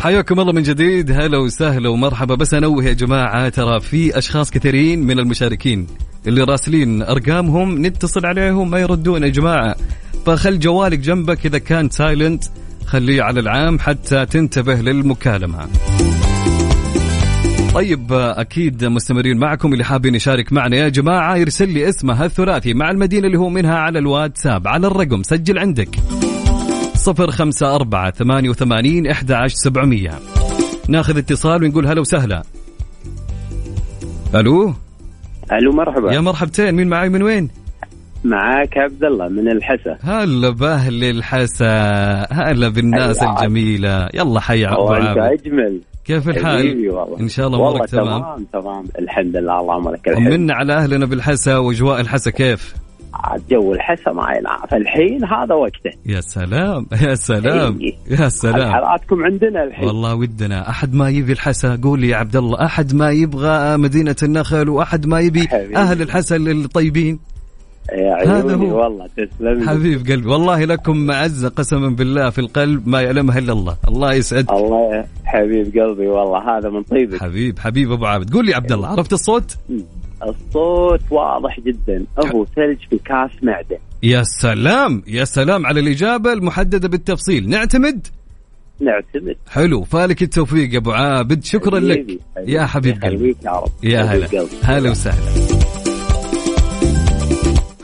حياكم 0.00 0.40
الله 0.40 0.52
من 0.52 0.62
جديد. 0.62 1.10
هلا 1.10 1.38
وسهلا 1.38 1.88
ومرحبا. 1.88 2.34
بس 2.34 2.54
أنوه 2.54 2.84
يا 2.84 2.92
جماعة 2.92 3.48
ترى 3.48 3.80
في 3.80 4.18
أشخاص 4.18 4.50
كثيرين 4.50 5.02
من 5.02 5.18
المشاركين 5.18 5.86
اللي 6.26 6.44
راسلين 6.44 7.02
أرقامهم 7.02 7.86
نتصل 7.86 8.26
عليهم 8.26 8.70
ما 8.70 8.78
يردون. 8.78 9.22
يا 9.22 9.28
جماعة 9.28 9.76
فخل 10.26 10.58
جوالك 10.58 10.98
جنبك 10.98 11.46
إذا 11.46 11.58
كان 11.58 11.90
سايلنت 11.90 12.44
خليه 12.86 13.22
على 13.22 13.40
العام 13.40 13.78
حتى 13.78 14.26
تنتبه 14.26 14.74
للمكالمة. 14.74 15.68
طيب 17.74 18.12
أكيد 18.12 18.84
مستمرين 18.84 19.38
معكم 19.38 19.72
اللي 19.72 19.84
حابين 19.84 20.14
يشارك 20.14 20.52
معنا. 20.52 20.76
يا 20.76 20.88
جماعة 20.88 21.36
يرسل 21.36 21.68
لي 21.68 21.88
اسمه 21.88 22.24
الثلاثي 22.24 22.74
مع 22.74 22.90
المدينة 22.90 23.26
اللي 23.26 23.38
هو 23.38 23.48
منها 23.48 23.74
على 23.74 23.98
الواتساب 23.98 24.68
على 24.68 24.86
الرقم 24.86 25.22
سجل 25.22 25.58
عندك. 25.58 25.96
صفر 26.94 27.30
خمسة 27.30 27.74
أربعة 27.74 28.10
ثمانية 28.10 28.50
وثمانين 28.50 29.06
إحدى 29.06 29.34
عشر 29.34 29.54
سبعمية. 29.56 30.10
ناخذ 30.88 31.18
اتصال 31.18 31.64
ونقول 31.64 31.86
هلا 31.86 32.00
وسهلا. 32.00 32.42
ألو؟ 34.34 34.74
ألو 35.52 35.72
مرحبا. 35.72 36.14
يا 36.14 36.20
مرحبتين 36.20 36.74
مين 36.74 36.88
معاي 36.88 37.08
من 37.08 37.22
وين؟ 37.22 37.61
معاك 38.24 38.78
عبد 38.78 39.04
الله 39.04 39.28
من 39.28 39.48
الحسا. 39.48 39.98
هلا 40.02 40.50
بأهل 40.50 41.04
الحسا 41.04 41.74
هلا 42.32 42.68
بالناس 42.68 43.22
هلا. 43.22 43.32
الجميلة. 43.32 44.08
يلا 44.14 44.40
حي 44.40 44.64
عبد 44.64 44.78
وانت 44.78 45.18
عابد 45.18 45.40
أجمل. 45.40 45.80
كيف 46.04 46.28
الحال؟ 46.28 46.90
والله. 46.90 47.20
إن 47.20 47.28
شاء 47.28 47.46
الله 47.46 47.58
أمورك 47.58 47.90
تمام؟ 47.90 48.06
تمام 48.06 48.46
تمام. 48.52 48.84
الحمد 48.98 49.36
لله 49.36 49.60
اللهم 49.60 49.88
لك 49.88 50.08
الحمد. 50.08 50.28
طمنا 50.28 50.54
على 50.54 50.72
أهلنا 50.72 51.06
بالحسا 51.06 51.56
وأجواء 51.56 52.00
الحسا 52.00 52.30
كيف؟ 52.30 52.74
عاد 53.14 53.42
جو 53.50 53.72
الحسا 53.72 54.12
ما 54.12 54.22
ينعرف. 54.38 54.74
الحين 54.74 55.24
هذا 55.24 55.54
وقته. 55.54 55.90
يا 56.06 56.20
سلام 56.20 56.86
يا 57.02 57.14
سلام 57.14 57.78
إيه. 57.80 58.20
يا 58.20 58.28
سلام. 58.28 58.72
حلقاتكم 58.72 59.24
عندنا 59.24 59.64
الحين. 59.64 59.86
والله 59.86 60.14
ودنا. 60.14 60.70
أحد 60.70 60.94
ما 60.94 61.08
يبي 61.08 61.32
الحسا 61.32 61.78
قول 61.82 62.00
لي 62.00 62.08
يا 62.08 62.16
عبد 62.16 62.36
الله. 62.36 62.64
أحد 62.64 62.94
ما 62.94 63.10
يبغى 63.10 63.76
مدينة 63.76 64.16
النخل 64.22 64.68
وأحد 64.68 65.06
ما 65.06 65.20
يبي 65.20 65.48
حبيبي. 65.48 65.76
أهل 65.76 66.02
الحسا 66.02 66.36
الطيبين. 66.36 67.18
يا 67.92 68.24
هذا 68.24 68.50
عيوني 68.50 68.70
هو. 68.70 68.82
والله 68.82 69.08
تسلم. 69.16 69.68
حبيب 69.68 70.06
قلبي 70.10 70.28
والله 70.28 70.64
لكم 70.64 70.96
معزة 70.96 71.48
قسما 71.48 71.88
بالله 71.88 72.30
في 72.30 72.38
القلب 72.38 72.88
ما 72.88 73.00
يعلمها 73.00 73.38
إلا 73.38 73.52
الله. 73.52 73.76
الله 73.88 74.14
يسعدك. 74.14 74.52
الله 74.52 75.04
حبيب 75.24 75.78
قلبي 75.78 76.06
والله 76.06 76.58
هذا 76.58 76.70
من 76.70 76.82
طيبك. 76.82 77.22
حبيب 77.22 77.58
حبيب 77.58 77.92
أبو 77.92 78.06
عابد. 78.06 78.34
قول 78.34 78.46
لي 78.46 78.54
عبد 78.54 78.72
الله 78.72 78.88
عرفت 78.88 79.12
الصوت؟ 79.12 79.56
الصوت 80.22 81.00
واضح 81.10 81.60
جدا. 81.60 82.04
هو 82.18 82.44
ثلج 82.44 82.78
في 82.90 82.98
كاس 82.98 83.30
معدن 83.42 83.76
يا 84.02 84.22
سلام 84.22 85.02
يا 85.06 85.24
سلام 85.24 85.66
على 85.66 85.80
الإجابة 85.80 86.32
المحددة 86.32 86.88
بالتفصيل. 86.88 87.48
نعتمد؟ 87.48 88.06
نعتمد. 88.80 89.36
حلو 89.48 89.84
فالك 89.84 90.22
التوفيق 90.22 90.72
يا 90.72 90.78
أبو 90.78 90.92
عابد. 90.92 91.44
شكرا 91.44 91.80
لك. 91.80 91.98
حبيبي، 91.98 92.20
حبيبي. 92.36 92.52
يا 92.52 92.66
حبيب 92.66 93.04
قلبي. 93.04 93.36
يا 93.44 93.50
رب. 93.50 93.70
يا 93.82 94.02
هلا. 94.02 94.46
هلا 94.62 94.90
وسهلا. 94.90 95.81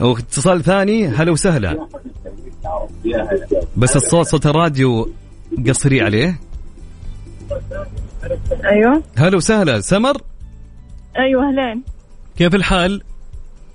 هو 0.01 0.17
اتصال 0.17 0.63
ثاني 0.65 1.09
هلا 1.09 1.31
وسهلا. 1.31 1.89
بس 3.77 3.97
الصوت 3.97 4.27
صوت 4.27 4.47
الراديو 4.47 5.09
قصري 5.69 6.01
عليه. 6.01 6.41
أيوه. 8.65 9.03
هلا 9.17 9.37
وسهلا. 9.37 9.81
سمر؟ 9.81 10.23
أيوه 11.19 11.49
أهلين. 11.49 11.83
كيف 12.37 12.55
الحال؟ 12.55 13.03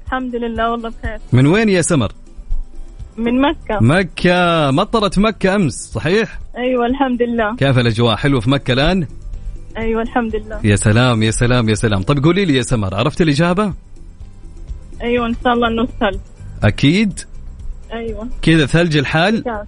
الحمد 0.06 0.36
لله 0.36 0.72
والله 0.72 0.90
بخير. 0.90 1.20
من 1.34 1.48
وين 1.48 1.70
يا 1.70 1.82
سمر؟ 1.82 2.12
من 3.18 3.42
مكة. 3.42 3.80
مكة. 3.82 4.72
مطرت 4.72 5.20
مكة 5.20 5.56
أمس 5.56 5.74
صحيح؟ 5.74 6.40
أيوه 6.58 6.86
الحمد 6.86 7.22
لله. 7.22 7.56
كيف 7.56 7.78
الأجواء؟ 7.78 8.16
حلوة 8.16 8.40
في 8.40 8.50
مكة 8.50 8.74
الآن؟ 8.74 9.08
أيوه 9.78 10.02
الحمد 10.02 10.36
لله. 10.36 10.60
يا 10.64 10.76
سلام 10.76 11.24
يا 11.24 11.32
سلام 11.32 11.70
يا 11.70 11.76
سلام. 11.76 12.02
طيب 12.02 12.24
قولي 12.24 12.46
لي 12.46 12.56
يا 12.56 12.62
سمر 12.62 12.96
عرفت 12.96 13.22
الإجابة؟ 13.22 13.74
أيوه 15.04 15.28
إن 15.28 15.36
شاء 15.44 15.54
الله 15.54 15.68
إنه 15.68 15.88
سهل 16.00 16.20
أكيد؟ 16.64 17.20
أيوه. 17.94 18.28
كذا 18.42 18.66
ثلج 18.66 18.98
الحال؟ 18.98 19.42
كتاب. 19.42 19.68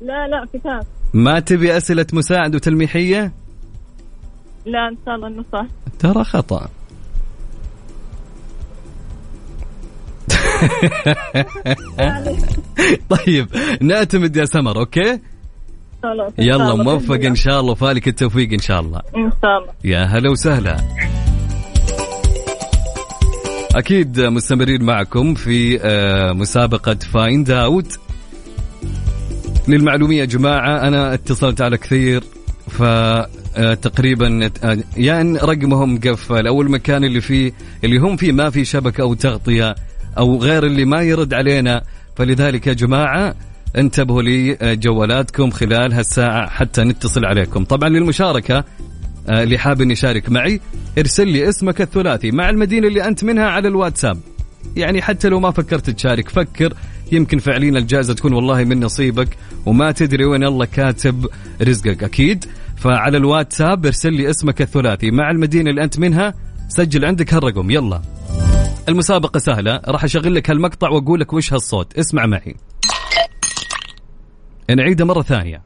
لا 0.00 0.28
لا 0.28 0.46
كتاب. 0.54 0.86
ما 1.14 1.40
تبي 1.40 1.76
أسئلة 1.76 2.06
مساعد 2.12 2.54
وتلميحية؟ 2.54 3.32
لا 4.66 4.88
إن 4.88 4.96
شاء 5.06 5.14
الله 5.14 5.28
إنه 5.28 5.44
صح. 5.52 5.66
ترى 5.98 6.24
خطأ. 6.24 6.68
طيب 13.26 13.48
نعتمد 13.80 14.36
يا 14.36 14.44
سمر 14.44 14.78
okay؟ 14.78 15.18
يلا. 16.38 16.74
موفق 16.74 17.14
إن 17.14 17.34
شاء 17.34 17.60
الله 17.60 17.72
وفالك 17.72 18.08
التوفيق 18.08 18.52
إن 18.52 18.58
شاء 18.58 18.80
الله. 18.80 19.00
إن 19.16 19.30
شاء 19.42 19.58
الله. 19.58 19.72
يا 19.84 20.04
هلا 20.04 20.30
وسهلا. 20.30 20.76
أكيد 23.74 24.20
مستمرين 24.20 24.82
معكم 24.84 25.34
في 25.34 25.80
آه، 25.82 26.32
مسابقة 26.32 26.94
Find 26.94 27.50
Out 27.50 27.98
للمعلومية 29.68 30.20
يا 30.20 30.24
جماعة 30.24 30.88
أنا 30.88 31.14
اتصلت 31.14 31.60
على 31.60 31.76
كثير 31.76 32.24
ف 32.68 32.82
آه، 33.56 33.74
تقريبا 33.74 34.50
آه، 34.64 34.78
يعني 34.96 35.38
رقمهم 35.38 35.94
مقفل 35.94 36.46
أو 36.46 36.62
المكان 36.62 37.04
اللي 37.04 37.20
فيه 37.20 37.52
اللي 37.84 37.98
هم 37.98 38.16
فيه 38.16 38.32
ما 38.32 38.50
في 38.50 38.64
شبكة 38.64 39.02
أو 39.02 39.14
تغطية 39.14 39.74
أو 40.18 40.38
غير 40.38 40.66
اللي 40.66 40.84
ما 40.84 41.02
يرد 41.02 41.34
علينا. 41.34 41.82
فلذلك 42.16 42.66
يا 42.66 42.72
جماعة 42.72 43.34
انتبهوا 43.76 44.22
لجوالاتكم 44.22 45.50
خلال 45.50 45.92
هالساعة 45.92 46.48
حتى 46.48 46.84
نتصل 46.84 47.24
عليكم. 47.24 47.64
طبعا 47.64 47.88
للمشاركة 47.88 48.56
آه، 48.58 48.64
اللي 49.28 49.58
حاب 49.58 49.80
اني 49.80 49.92
يشارك 49.92 50.30
معي 50.30 50.60
ارسل 50.98 51.28
لي 51.28 51.48
اسمك 51.48 51.80
الثلاثي 51.80 52.30
مع 52.30 52.50
المدينة 52.50 52.88
اللي 52.88 53.04
أنت 53.08 53.24
منها 53.24 53.44
على 53.44 53.68
الواتساب. 53.68 54.20
يعني 54.76 55.02
حتى 55.02 55.28
لو 55.28 55.40
ما 55.40 55.50
فكرت 55.50 55.90
تشارك 55.90 56.28
فكر. 56.28 56.74
يمكن 57.12 57.38
فعليا 57.38 57.78
الجائزة 57.78 58.14
تكون 58.14 58.32
والله 58.32 58.64
من 58.64 58.80
نصيبك 58.80 59.28
وما 59.66 59.92
تدري 59.92 60.24
وين 60.24 60.44
الله 60.44 60.64
كاتب 60.64 61.26
رزقك. 61.62 62.04
أكيد. 62.04 62.44
فعلى 62.76 63.16
الواتساب 63.16 63.86
ارسل 63.86 64.12
لي 64.12 64.30
اسمك 64.30 64.62
الثلاثي 64.62 65.10
مع 65.10 65.30
المدينة 65.30 65.70
اللي 65.70 65.84
أنت 65.84 65.98
منها. 65.98 66.34
سجل 66.68 67.04
عندك 67.04 67.34
هالرقم. 67.34 67.70
يلا. 67.70 68.02
المسابقة 68.88 69.38
سهلة. 69.38 69.80
راح 69.88 70.04
أشغل 70.04 70.34
لك 70.34 70.50
هالمقطع 70.50 70.88
وأقول 70.88 71.20
لك 71.20 71.32
وش 71.32 71.52
هالصوت. 71.52 71.98
اسمع 71.98 72.26
معي. 72.26 72.56
نعيده 74.76 75.04
مرة 75.04 75.22
ثانية. 75.22 75.62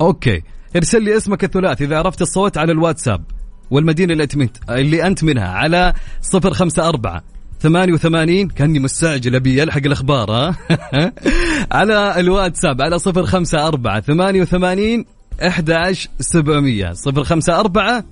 أوكي. 0.00 0.42
ارسل 0.76 1.02
لي 1.02 1.16
اسمك 1.16 1.44
الثلاثي 1.44 1.84
إذا 1.84 1.98
عرفت 1.98 2.22
الصوت 2.22 2.58
على 2.58 2.72
الواتساب 2.72 3.24
والمدينة 3.70 4.12
اللي 4.12 4.28
منت... 4.36 4.56
اللي 4.70 5.06
أنت 5.06 5.24
منها 5.24 5.48
على 5.48 5.92
054 6.34 7.20
88 7.60 8.48
كأني 8.48 8.78
مستعجل 8.78 9.34
أبي 9.34 9.62
ألحق 9.62 9.80
الأخبار 9.84 10.30
ها؟ 10.30 10.56
على 11.78 12.20
الواتساب 12.20 12.82
على 12.82 12.98
054 13.06 14.00
88 14.00 15.04
11 15.42 16.10
700 16.20 16.94
054 17.06 18.02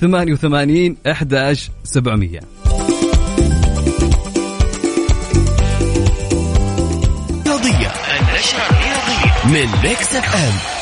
88 0.00 0.96
11 1.06 1.70
700 1.84 2.40
رياضية 7.46 7.92
النشرة 8.20 8.62
الرياضية 8.70 9.46
من 9.46 9.88
Mix 9.88 10.16
FM. 10.16 10.81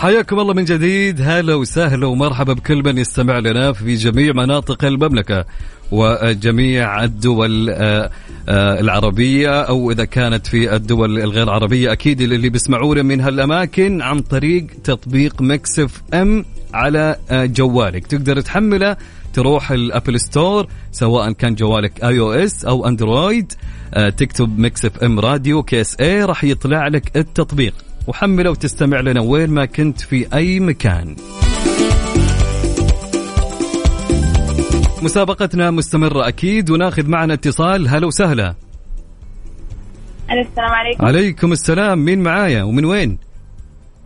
حياكم 0.00 0.40
الله 0.40 0.54
من 0.54 0.64
جديد. 0.64 1.20
هلا 1.20 1.54
وسهلا 1.54 2.06
ومرحبا 2.06 2.52
بكل 2.52 2.82
من 2.84 2.98
يستمع 2.98 3.38
لنا 3.38 3.72
في 3.72 3.94
جميع 3.94 4.32
مناطق 4.32 4.84
المملكة 4.84 5.44
وجميع 5.92 7.04
الدول 7.04 7.70
آه، 7.70 8.10
آه، 8.48 8.80
العربية 8.80 9.60
أو 9.62 9.90
إذا 9.90 10.04
كانت 10.04 10.46
في 10.46 10.76
الدول 10.76 11.18
الغير 11.18 11.50
عربية 11.50 11.92
أكيد 11.92 12.20
اللي 12.20 12.48
بيسمعونا 12.48 13.02
من 13.02 13.20
هالأماكن 13.20 14.02
عن 14.02 14.20
طريق 14.20 14.66
تطبيق 14.84 15.42
Mix 15.42 16.02
FM 16.14 16.44
على 16.74 17.16
آه، 17.30 17.44
جوالك. 17.46 18.06
تقدر 18.06 18.40
تحمله 18.40 18.96
تروح 19.32 19.70
ال 19.70 19.78
Apple 19.78 20.20
Store 20.20 20.66
سواء 20.92 21.32
كان 21.32 21.54
جوالك 21.54 22.04
iOS 22.04 22.64
أو 22.64 22.88
Android 22.88 23.52
تكتب 24.16 24.58
Mix 24.58 24.98
FM 24.98 25.20
Radio 25.20 25.62
KSA 25.62 26.24
راح 26.24 26.44
يطلع 26.44 26.88
لك 26.88 27.16
التطبيق. 27.16 27.89
وحمله 28.10 28.50
وتستمع 28.50 29.00
لنا 29.00 29.20
وين 29.20 29.50
ما 29.50 29.64
كنت 29.64 30.00
في 30.00 30.34
أي 30.34 30.60
مكان. 30.60 31.16
مسابقتنا 35.02 35.70
مستمرة 35.70 36.28
أكيد 36.28 36.70
وناخذ 36.70 37.08
معنا 37.08 37.34
اتصال. 37.34 37.88
هلا 37.88 38.06
وسهلا. 38.06 38.54
السلام 40.30 40.70
عليكم. 40.70 41.04
عليكم 41.04 41.52
السلام. 41.52 42.04
مين 42.04 42.22
معايا 42.22 42.62
ومن 42.62 42.84
وين؟ 42.84 43.18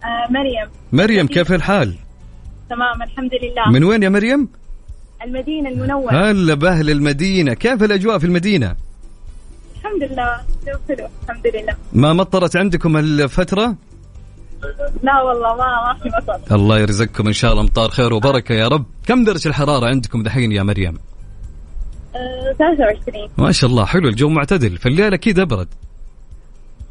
آه 0.04 0.32
مريم. 0.32 0.68
مريم 0.92 1.26
كيف 1.26 1.52
الحال؟ 1.52 1.94
تمام 2.70 3.02
الحمد 3.02 3.30
لله. 3.42 3.72
من 3.72 3.84
وين 3.84 4.02
يا 4.02 4.08
مريم؟ 4.08 4.48
المدينة 5.24 5.70
المنورة. 5.70 6.30
هلا 6.30 6.54
بأهل 6.54 6.90
المدينة. 6.90 7.54
كيف 7.54 7.82
الأجواء 7.82 8.18
في 8.18 8.26
المدينة؟ 8.26 8.76
الحمد 9.76 10.02
لله 10.02 10.40
الحمد 11.22 11.46
لله. 11.46 11.74
ما 11.92 12.12
مطرت 12.12 12.56
عندكم 12.56 12.96
الفترة؟ 12.96 13.76
لا 15.02 15.22
والله 15.22 15.56
ما 15.56 15.92
ما 15.92 15.98
في 16.02 16.08
مطر. 16.08 16.54
الله 16.56 16.78
يرزقكم 16.78 17.26
إن 17.26 17.32
شاء 17.32 17.50
الله 17.52 17.62
أمطار 17.62 17.90
خير 17.90 18.12
وبركة 18.14 18.52
يا 18.54 18.68
رب. 18.68 18.84
كم 19.06 19.24
درجة 19.24 19.48
الحرارة 19.48 19.86
عندكم 19.86 20.22
دحين 20.22 20.52
يا 20.52 20.62
مريم؟ 20.62 20.98
آه 22.16 22.52
23 22.58 23.28
ما 23.38 23.52
شاء 23.52 23.70
الله 23.70 23.84
حلو 23.84 24.08
الجو 24.08 24.28
معتدل 24.28 24.76
في 24.78 24.88
الليل 24.88 25.14
أكيد 25.14 25.38
أبرد. 25.38 25.68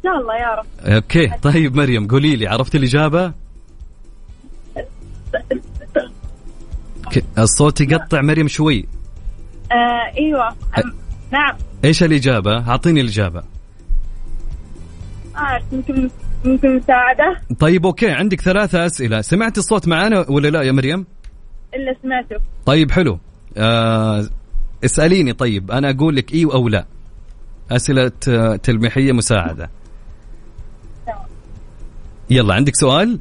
ان 0.04 0.10
شاء 0.10 0.20
الله 0.20 0.34
يا 0.36 0.54
رب. 0.54 0.92
أوكي 0.94 1.30
طيب 1.42 1.76
مريم 1.76 2.06
قولي 2.08 2.36
لي 2.36 2.46
عرفت 2.46 2.74
الإجابة؟ 2.74 3.32
ك- 7.12 7.24
الصوت 7.38 7.80
يقطع 7.80 8.20
مريم 8.22 8.48
شوي. 8.48 8.86
آه 9.72 10.18
إيوه. 10.18 10.54
نعم. 11.30 11.56
إيش 11.84 12.02
الإجابة؟ 12.02 12.68
أعطيني 12.70 13.00
الإجابة. 13.00 13.42
عارف 15.34 15.64
يمكن 15.72 16.10
يمكن 16.44 16.76
مساعدة؟ 16.76 17.40
طيب 17.58 17.86
أوكي. 17.86 18.10
عندك 18.10 18.40
ثلاثة 18.40 18.86
أسئلة. 18.86 19.20
سمعت 19.20 19.58
الصوت 19.58 19.88
معانا 19.88 20.26
ولا 20.30 20.48
لا 20.48 20.62
يا 20.62 20.72
مريم؟ 20.72 21.06
إلا 21.74 21.96
سمعته. 22.02 22.36
طيب 22.66 22.90
حلو. 22.90 23.18
آه 23.56 24.24
اسأليني. 24.84 25.32
طيب 25.32 25.70
أنا 25.70 25.90
أقول 25.90 26.16
لك 26.16 26.34
إيه 26.34 26.52
أو 26.54 26.68
لا. 26.68 26.86
أسئلة 27.70 28.12
آه، 28.28 28.56
تلميحية 28.56 29.12
مساعدة. 29.12 29.70
يلا 32.30 32.54
عندك 32.54 32.74
سؤال؟ 32.76 33.18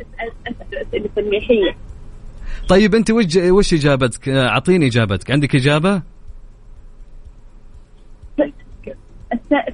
اسال 0.00 0.78
أسئلة 0.88 1.08
تلميحية. 1.16 1.76
طيب 2.68 2.94
أنت 2.94 3.10
وش 3.10 3.36
وش 3.36 3.74
إجابتك؟ 3.74 4.28
آه، 4.28 4.48
أعطيني 4.48 4.86
إجابتك. 4.86 5.30
عندك 5.30 5.54
إجابة؟ 5.54 6.02
الس- 8.40 8.52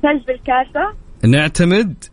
ثلج 0.03 0.25
بالكاسة 0.27 0.95
نعتمد؟ 1.25 2.05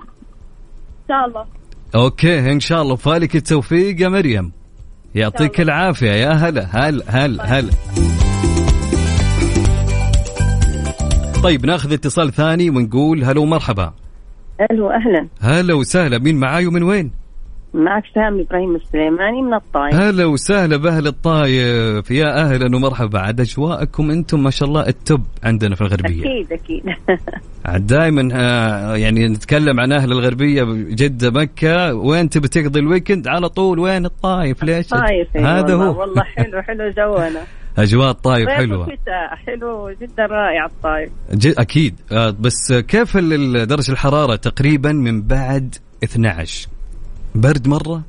إن 0.00 1.08
شاء 1.08 1.26
الله. 1.26 1.46
أوكي 1.94 2.52
إن 2.52 2.60
شاء 2.60 2.82
الله. 2.82 2.96
فالك 2.96 3.36
التوفيق 3.36 4.00
يا 4.00 4.08
مريم. 4.08 4.52
يعطيك 5.14 5.60
الله. 5.60 5.74
العافية. 5.74 6.10
يا 6.10 6.30
هلا 6.30 6.88
هلا 6.88 7.04
هلا 7.08 7.44
هلا 7.44 7.70
طيب 11.42 11.66
ناخذ 11.66 11.92
اتصال 11.92 12.32
ثاني 12.32 12.70
ونقول 12.70 13.24
هلا 13.24 13.40
ومرحبا 13.40 13.92
ألو 14.70 14.90
أهلا. 14.90 15.28
هلا 15.40 15.74
وسهلا. 15.74 16.18
مين 16.18 16.36
معاي 16.36 16.66
ومن 16.66 16.82
وين؟ 16.82 17.19
معك 17.74 18.02
سامي 18.14 18.42
إبراهيم 18.42 18.76
السليماني 18.76 19.42
من 19.42 19.54
الطايف 19.54 19.94
هلا 19.94 20.24
وسهلا 20.24 20.76
بأهل 20.76 21.06
الطايف 21.06 22.10
يا 22.10 22.44
أهلا 22.44 22.76
ومرحبا. 22.76 23.18
عاد 23.18 23.40
أجواءكم 23.40 24.10
أنتم 24.10 24.42
ما 24.42 24.50
شاء 24.50 24.68
الله 24.68 24.86
ال 24.88 24.97
top 24.97 25.26
عندنا 25.44 25.74
في 25.74 25.80
الغربية. 25.80 26.20
أكيد 26.20 26.52
أكيد. 26.52 26.82
عاد 27.66 27.86
دائما 27.86 28.22
يعني 28.96 29.28
نتكلم 29.28 29.80
عن 29.80 29.92
أهل 29.92 30.12
الغربية 30.12 30.64
جدة 30.72 31.30
مكة. 31.30 31.94
وين 31.94 32.28
تبي 32.28 32.48
تقضي 32.48 32.80
ال 32.80 32.85
weekend؟ 32.85 33.28
على 33.28 33.48
طول 33.48 33.78
وين 33.78 34.04
الطايف 34.04 34.64
ليش؟ 34.64 34.88
طايف 34.88 35.36
هذا 35.36 35.74
والله 35.74 35.86
هو. 35.86 36.00
والله 36.00 36.22
حلو 36.22 36.62
حلو 36.62 36.90
جونا. 36.90 37.40
أجواء 37.78 38.10
الطايف 38.10 38.48
صيف 38.48 38.58
حلوة. 38.58 38.86
حلو 39.46 39.90
جدا 39.90 40.26
رائع 40.26 40.66
الطايف 40.66 41.10
أكيد. 41.58 41.94
آه، 42.12 42.34
بس 42.40 42.72
كيف 42.72 43.16
درجة 43.16 43.92
الحرارة 43.92 44.36
تقريبا 44.36 44.92
من 44.92 45.22
بعد 45.22 45.74
12 46.04 46.69
برد 47.34 47.68
مرة؟ 47.68 48.02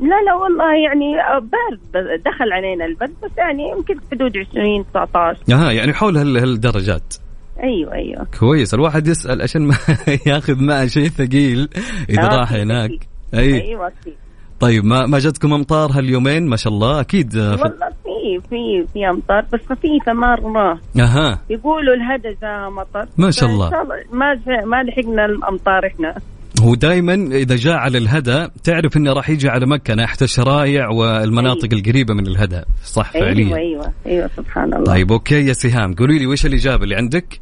لا 0.00 0.22
لا 0.26 0.34
والله 0.34 0.74
يعني 0.88 1.14
برد 1.40 1.80
بس- 1.94 2.20
دخل 2.24 2.52
علينا 2.52 2.84
البرد 2.84 3.12
بس 3.24 3.30
يعني 3.38 3.70
يمكن 3.70 3.94
حدود 4.12 4.32
20 4.50 4.84
19 4.90 5.38
أها 5.52 5.72
يعني 5.72 5.92
حول 5.94 6.16
هال- 6.16 6.36
هالدرجات. 6.38 7.14
أيوه 7.62 7.92
أيوه. 7.94 8.26
كويس 8.40 8.74
الواحد 8.74 9.06
يسأل 9.06 9.42
عشان 9.42 9.62
ما 9.62 9.74
ياخذ 10.26 10.62
معه 10.62 10.86
شيء 10.86 11.08
ثقيل 11.08 11.68
إذا 12.10 12.22
آه، 12.22 12.36
راح 12.38 12.52
أكيد، 12.52 12.60
هناك. 12.62 12.90
أكيد. 12.90 13.04
أي. 13.34 13.62
أيوه 13.62 13.86
أكيد. 13.86 14.14
طيب 14.60 14.84
ما 14.84 15.06
ما 15.06 15.18
جتكم 15.18 15.52
أمطار 15.52 15.90
هاليومين؟ 15.92 16.46
ما 16.46 16.56
شاء 16.56 16.72
الله 16.72 17.00
أكيد 17.00 17.36
آه، 17.36 17.56
في- 17.56 17.62
والله 17.62 17.88
في 18.04 18.40
في 18.50 18.86
في 18.92 19.08
أمطار 19.10 19.44
بس 19.52 19.60
خفيفه 19.68 20.12
مره 20.12 20.78
أها. 21.00 21.38
يقولوا 21.50 21.94
الهدى 21.94 22.36
جاء 22.42 22.70
مطر 22.70 23.06
ما 23.18 23.30
شاء 23.30 23.48
الله. 23.48 23.70
ما 24.12 24.40
ما 24.64 24.82
لحقنا 24.82 25.24
الأمطار 25.24 25.86
إحنا. 25.86 26.14
هو 26.60 26.74
دائما 26.74 27.14
إذا 27.14 27.56
جاء 27.56 27.74
على 27.74 27.98
الهدى 27.98 28.48
تعرف 28.64 28.96
إنه 28.96 29.12
راح 29.12 29.30
يجي 29.30 29.48
على 29.48 29.66
مكة 29.66 29.94
ناحية 29.94 30.16
الشرايع 30.22 30.88
والمناطق 30.88 31.68
القريبة 31.72 32.14
من 32.14 32.26
الهدى. 32.26 32.62
صح 32.84 33.12
أيوه 33.14 33.26
فعليا. 33.26 33.56
أيوه 33.56 33.92
أيوه 34.06 34.30
سبحان 34.36 34.74
الله. 34.74 34.84
طيب 34.84 35.12
okay 35.12 35.46
يا 35.46 35.52
سهام 35.52 35.94
قولي 35.94 36.18
لي 36.18 36.26
وش 36.26 36.46
الإجابة 36.46 36.84
اللي 36.84 36.96
عندك؟ 36.96 37.40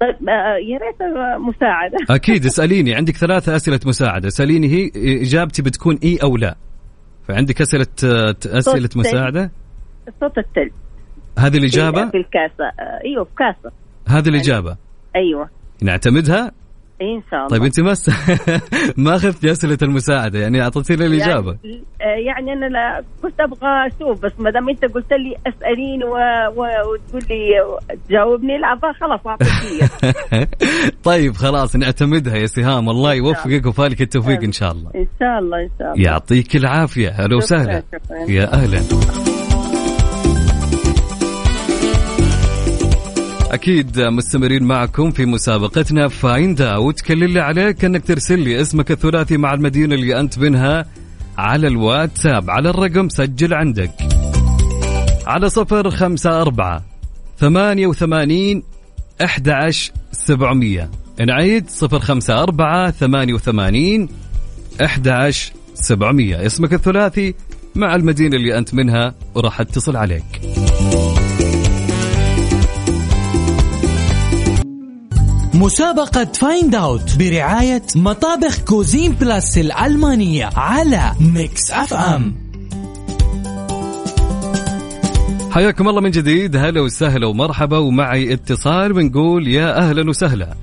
طيب 0.00 0.28
آه، 0.28 0.56
يا 0.68 0.78
ريت 0.78 1.12
مساعدة. 1.40 1.96
أكيد 2.16 2.46
اسأليني. 2.46 2.94
عندك 2.94 3.16
ثلاثة 3.16 3.56
أسئلة 3.56 3.80
مساعدة. 3.86 4.28
اسأليني 4.28 4.68
هي 4.68 4.90
إجابتي 5.22 5.62
بتكون 5.62 5.98
إي 6.04 6.18
أو 6.22 6.36
لا. 6.36 6.56
فعندك 7.28 7.60
أسئلة 7.60 7.86
آه، 8.04 8.36
أسئلة 8.46 8.88
مساعدة؟ 8.96 9.50
صوت 10.20 10.38
الثلج 10.38 10.72
هذه 11.38 11.56
الإجابة؟ 11.56 12.10
في 12.10 12.16
الكاسة. 12.16 12.64
آه، 12.64 13.00
أيوه 13.04 13.24
في 13.24 13.30
كاسة. 13.38 13.74
هذه 14.08 14.28
الإجابة. 14.28 14.76
أيوه. 15.16 15.48
نعتمدها؟ 15.82 16.44
إيه 16.44 16.61
إن 17.02 17.22
شاء 17.30 17.40
الله. 17.40 17.48
طيب 17.48 17.62
انت 17.62 17.80
ما 17.80 17.94
س... 17.94 18.10
ما 19.04 19.16
اخذت 19.16 19.44
اسئله 19.44 19.78
المساعدة 19.82 20.38
يعني 20.38 20.62
أعطيتيني 20.62 21.06
الإجابة. 21.06 21.56
يعني, 21.64 21.82
آه، 22.00 22.04
يعني 22.26 22.52
أنا 22.52 22.66
لا 22.66 23.04
كنت 23.22 23.40
أبغى 23.40 23.86
أشوف 23.86 24.22
بس 24.24 24.32
ما 24.38 24.50
دام 24.50 24.68
أنت 24.68 24.84
قلت 24.84 25.12
لي 25.12 25.36
أسأليني 25.46 26.04
و... 26.04 26.16
و... 26.56 26.66
وتقول 26.92 27.22
لي 27.30 27.96
تجاوبني 28.08 28.58
لا 28.58 28.92
خلاص 29.00 29.20
أعطيك 29.26 29.48
طيب 31.04 31.32
خلاص 31.34 31.76
نعتمدها 31.76 32.36
يا 32.36 32.46
سهام. 32.46 32.88
الله 32.88 33.14
يوفقك 33.14 33.66
وفالك 33.66 34.02
التوفيق 34.02 34.42
إن 34.42 34.52
شاء 34.52 34.72
الله. 34.72 34.90
إن 34.94 35.06
شاء 35.20 35.38
الله 35.38 35.62
إن 35.62 35.70
شاء 35.78 35.92
الله. 35.92 36.04
يعطيك 36.04 36.56
العافية. 36.56 37.08
هلا 37.08 37.24
شكراً، 37.24 37.36
وسهلا. 37.36 37.82
يا 38.28 38.52
أهلا. 38.52 39.31
أكيد 43.52 44.00
مستمرين 44.00 44.62
معكم 44.64 45.10
في 45.10 45.26
مسابقتنا. 45.26 46.08
Find 46.08 46.60
Out 46.60 47.00
كل 47.00 47.24
اللي 47.24 47.40
عليك 47.40 47.84
إنك 47.84 48.04
ترسل 48.04 48.38
لي 48.38 48.60
اسمك 48.60 48.90
الثلاثي 48.90 49.36
مع 49.36 49.54
المدينة 49.54 49.94
اللي 49.94 50.20
أنت 50.20 50.38
منها 50.38 50.84
على 51.38 51.66
الواتساب. 51.66 52.50
على 52.50 52.70
الرقم 52.70 53.08
سجل 53.08 53.54
عندك. 53.54 53.90
على 55.26 55.48
صفر 55.48 55.90
خمسة 55.90 56.42
أربعة 56.42 56.82
ثمانية 57.38 57.86
وثمانين 57.86 58.62
أحد 59.24 59.48
عشر 59.48 59.92
سبعمية. 60.12 60.90
نعيد 61.26 61.70
صفر 61.70 62.00
خمسة 62.00 62.42
أربعة 62.42 62.90
ثمانية 62.90 63.34
وثمانين 63.34 64.08
أحد 64.84 65.08
عشر 65.08 65.52
سبعمية. 65.74 66.46
اسمك 66.46 66.74
الثلاثي 66.74 67.34
مع 67.74 67.94
المدينة 67.94 68.36
اللي 68.36 68.58
أنت 68.58 68.74
منها 68.74 69.14
وراح 69.34 69.60
أتصل 69.60 69.96
عليك. 69.96 70.40
مسابقة 75.62 76.24
Find 76.24 76.74
Out 76.74 77.16
برعاية 77.18 77.82
مطابخ 77.96 78.60
Cuisine 78.60 79.12
Plus 79.12 79.58
الألمانية 79.58 80.50
على 80.56 81.12
Mix 81.20 81.70
FM 81.70 82.34
حياكم 85.50 85.88
الله 85.88 86.00
من 86.00 86.10
جديد. 86.10 86.56
هلا 86.56 86.80
وسهلا 86.80 87.26
ومرحبا. 87.26 87.78
ومعي 87.78 88.32
اتصال 88.32 88.92
بنقول 88.92 89.48
يا 89.48 89.78
أهلا 89.78 90.10
وسهلا. 90.10 90.54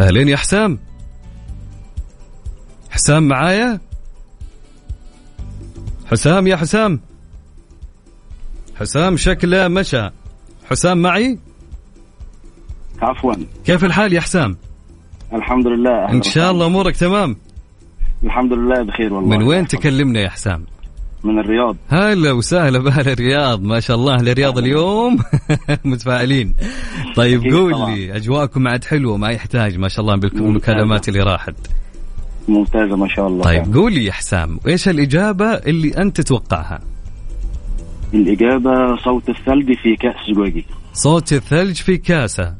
أهلين 0.00 0.28
يا 0.28 0.36
حسام. 0.36 0.78
حسام 2.90 3.28
معايا؟ 3.28 3.80
حسام 6.10 6.46
يا 6.46 6.56
حسام. 6.56 7.00
حسام 8.80 9.16
شكله 9.16 9.68
مشى. 9.68 10.10
حسام 10.70 11.02
معي؟ 11.02 11.38
عفوا. 13.02 13.34
كيف 13.64 13.84
الحال 13.84 14.12
يا 14.12 14.20
حسام؟ 14.20 14.56
الحمد 15.32 15.66
لله. 15.66 16.08
إن 16.12 16.22
شاء 16.22 16.50
الله 16.50 16.66
أمورك 16.66 16.96
تمام. 16.96 17.36
الحمد 18.24 18.52
لله 18.52 18.82
بخير 18.82 19.14
والله. 19.14 19.28
من 19.38 19.42
وين 19.42 19.66
تكلمنا 19.66 20.20
يا 20.20 20.28
حسام؟ 20.28 20.64
من 21.24 21.38
الرياض. 21.38 21.76
هلا 21.88 22.32
وسهلا 22.32 22.78
بأهل 22.84 23.08
الرياض. 23.08 23.62
ما 23.62 23.80
شاء 23.80 23.96
الله 23.96 24.14
أهل 24.14 24.28
الرياض 24.28 24.58
اليوم 24.58 25.18
متفائلين. 25.84 26.54
طيب 27.16 27.42
قول. 27.52 27.72
لي 27.90 28.16
أجواءكم 28.16 28.68
عاد 28.68 28.84
حلوة؟ 28.84 29.16
ما 29.16 29.28
يحتاج 29.30 29.78
ما 29.78 29.88
شاء 29.88 30.00
الله 30.00 30.16
بالمكالمات 30.16 31.08
اللي 31.08 31.20
راحت. 31.20 31.54
ممتازة 32.48 32.96
ما 32.96 33.08
شاء 33.08 33.26
الله. 33.26 33.44
طيب 33.44 33.74
قول 33.74 33.92
لي 33.92 34.04
يا 34.04 34.12
حسام 34.12 34.60
إيش 34.66 34.88
الإجابة 34.88 35.44
اللي 35.46 35.96
أنت 35.98 36.20
تتوقعها؟ 36.20 36.80
الإجابة 38.14 38.96
صوت 38.96 39.28
الثلج 39.28 39.72
في 39.82 39.96
كأس 39.96 40.14
زجاجي 40.36 40.64
صوت 40.92 41.32
الثلج 41.32 41.74
في 41.76 41.96
كاسة. 41.96 42.54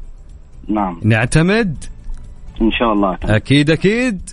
نعم. 0.67 0.99
نعتمد؟ 1.03 1.83
إن 2.61 2.71
شاء 2.71 2.93
الله. 2.93 3.17
أكيد 3.23 3.69
أكيد. 3.69 4.29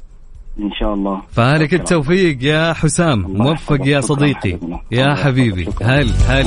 إن 0.59 0.71
شاء 0.73 0.95
الله. 0.95 1.23
فالك 1.31 1.75
التوفيق 1.75 2.39
يا 2.45 2.73
حسام. 2.73 3.21
موفق 3.29 3.87
يا 3.87 4.01
صديقي. 4.01 4.59
يا 4.91 5.15
حبيبي. 5.15 5.69
هل 5.83 6.11
هل. 6.29 6.47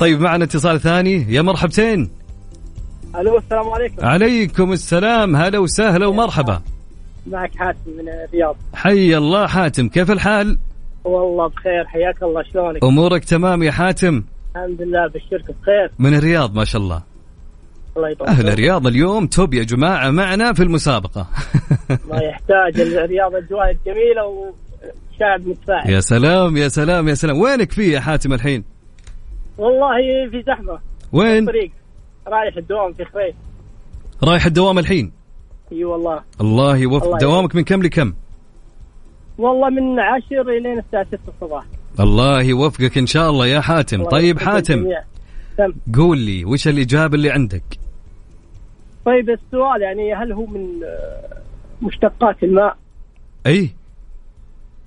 طيب 0.00 0.20
معنا 0.20 0.44
اتصال 0.44 0.80
ثاني. 0.80 1.26
يا 1.34 1.42
مرحبتين. 1.42 2.10
ألو 3.16 3.38
السلام 3.38 3.68
عليكم. 3.68 4.06
عليكم 4.06 4.72
السلام. 4.72 5.36
هلا 5.36 5.58
وسهلا 5.58 6.06
ومرحبا. 6.06 6.62
معك 7.26 7.50
حاتم 7.56 7.90
من 7.98 8.08
الرياض. 8.08 8.56
حي 8.74 9.16
الله 9.16 9.46
حاتم. 9.46 9.88
كيف 9.88 10.10
الحال؟ 10.10 10.58
والله 11.04 11.48
بخير. 11.48 11.86
حياك 11.86 12.22
الله 12.22 12.42
شلونك؟ 12.52 12.84
أمورك 12.84 13.24
تمام 13.24 13.62
يا 13.62 13.70
حاتم؟ 13.70 14.22
الحمد 14.56 14.82
لله 14.82 15.06
بالشركة 15.08 15.54
بخير. 15.62 15.90
من 15.98 16.14
الرياض 16.14 16.54
ما 16.54 16.64
شاء 16.64 16.82
الله. 16.82 17.09
الله 17.96 18.10
يطول 18.10 18.28
أهل 18.28 18.48
الرياض 18.48 18.86
اليوم. 18.86 19.26
توب 19.26 19.54
يا 19.54 19.62
جماعة 19.62 20.10
معنا 20.10 20.52
في 20.52 20.62
المسابقة. 20.62 21.26
ما 22.10 22.18
يحتاج. 22.22 22.80
الرياض 22.80 23.34
اجواء 23.34 23.76
جميلة 23.86 24.26
وشعب 24.26 25.46
متفاعل 25.46 25.90
يا 25.90 26.00
سلام 26.00 26.56
يا 26.56 26.68
سلام 26.68 27.08
يا 27.08 27.14
سلام. 27.14 27.40
وينك 27.40 27.72
فيه 27.72 27.94
يا 27.94 28.00
حاتم 28.00 28.32
الحين؟ 28.32 28.64
والله 29.58 29.96
في 30.30 30.42
زحمة. 30.46 30.78
وين؟ 31.12 31.46
طريق 31.46 31.70
رايح 32.26 32.56
الدوام 32.56 32.92
في 32.92 33.04
خريف 33.04 33.34
رايح 34.24 34.46
الدوام 34.46 34.78
الحين؟ 34.78 35.12
إي 35.72 35.84
والله. 35.84 36.22
الله 36.40 36.76
يوفق. 36.76 37.04
الله 37.04 37.18
دوامك 37.18 37.54
من 37.54 37.64
كم 37.64 37.82
لكم؟ 37.82 38.12
والله 39.38 39.70
من 39.70 40.00
عشر 40.00 40.50
الين 40.50 40.78
الساعة 40.78 41.06
6 41.06 41.18
الصباح. 41.28 41.64
الله 42.00 42.42
يوفقك 42.42 42.98
إن 42.98 43.06
شاء 43.06 43.30
الله 43.30 43.46
يا 43.46 43.60
حاتم. 43.60 43.96
الله 43.96 44.10
طيب 44.10 44.38
حاتم 44.38 44.74
الجميع. 44.74 45.02
قول 45.96 46.18
لي 46.18 46.44
وش 46.44 46.68
الإجابة 46.68 47.14
اللي 47.14 47.30
عندك؟ 47.30 47.79
طيب 49.06 49.30
السؤال 49.30 49.82
يعني 49.82 50.14
هل 50.14 50.32
هو 50.32 50.46
من 50.46 50.66
مشتقات 51.82 52.42
الماء؟ 52.42 52.76
أي. 53.46 53.70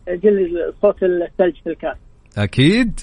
جل 0.07 0.73
صوت 0.81 1.03
الثلج 1.03 1.55
في 1.63 1.69
الكاس 1.69 1.97
أكيد. 2.37 2.99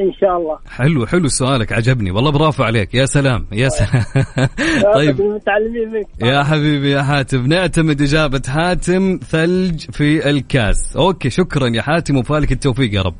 إن 0.00 0.12
شاء 0.12 0.36
الله. 0.36 0.58
حلو 0.68 1.06
حلو 1.06 1.28
سؤالك 1.28 1.72
عجبني. 1.72 2.10
والله 2.10 2.30
برافو 2.30 2.62
عليك. 2.62 2.94
يا 2.94 3.06
سلام 3.06 3.46
يا 3.52 3.68
سلام. 3.68 4.04
طيب. 4.94 5.16
طيب 5.16 5.20
المتعلمين 5.20 5.92
منك. 5.92 6.06
يا 6.22 6.42
حبيبي 6.42 6.90
يا 6.90 7.02
حاتم. 7.02 7.46
نعتمد 7.46 8.02
إجابة 8.02 8.42
حاتم 8.48 9.18
ثلج 9.22 9.90
في 9.90 10.30
الكاس. 10.30 10.96
أوكي 10.96 11.30
شكرا 11.30 11.68
يا 11.68 11.82
حاتم 11.82 12.16
وفالك 12.16 12.52
التوفيق 12.52 12.94
يا 12.94 13.02
رب. 13.02 13.16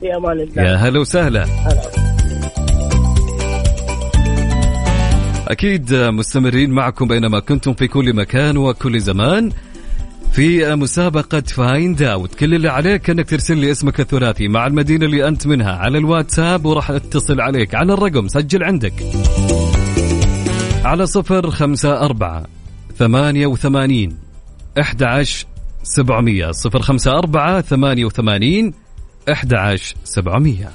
في 0.00 0.16
أمان 0.16 0.40
الله. 0.40 0.62
يا 0.62 0.74
هلا 0.76 1.00
وسهلا. 1.00 1.44
أكيد 5.48 5.94
مستمرين 5.94 6.70
معكم 6.70 7.08
وينما 7.08 7.40
كنتم 7.40 7.74
في 7.74 7.88
كل 7.88 8.16
مكان 8.16 8.56
وكل 8.56 9.00
زمان. 9.00 9.50
في 10.32 10.74
مسابقة 10.74 11.40
Find 11.40 12.02
Out 12.02 12.34
كل 12.34 12.54
اللي 12.54 12.68
عليك 12.68 13.10
إنك 13.10 13.30
ترسل 13.30 13.56
لي 13.56 13.70
اسمك 13.70 14.00
الثلاثي 14.00 14.48
مع 14.48 14.66
المدينة 14.66 15.06
اللي 15.06 15.28
أنت 15.28 15.46
منها 15.46 15.72
على 15.72 15.98
الواتساب 15.98 16.64
وراح 16.64 16.90
أتصل 16.90 17.40
عليك 17.40 17.74
على 17.74 17.92
الرقم 17.92 18.28
سجل 18.28 18.64
عندك. 18.64 18.92
على 20.84 21.06
صفر 21.06 21.50
خمسة 21.50 22.00
أربعة 22.00 22.46
ثمانية 22.96 23.46
وثمانين 23.46 24.16
أحد 24.80 25.02
عشر 25.02 25.46
سبعمية. 25.82 26.50
صفر 26.50 26.82
خمسة 26.82 27.10
أربعة 27.10 27.60
ثمانية 27.60 28.04
وثمانين 28.04 28.74
أحد 29.32 29.54
عشر 29.54 29.94
سبعمية. 30.04 30.70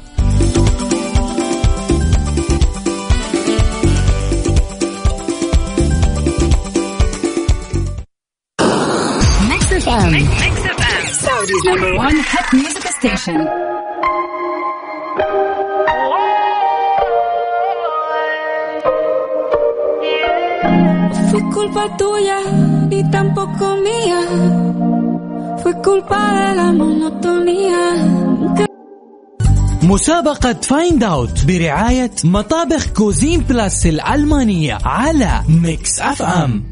مسابقة 29.83 30.53
Find 30.53 31.03
Out 31.03 31.45
برعاية 31.45 32.11
مطابخ 32.23 32.87
Cuisine 32.87 33.39
Plus 33.39 33.85
الألمانية 33.85 34.77
على 34.85 35.41
Mix 35.49 36.01
FM. 36.01 36.70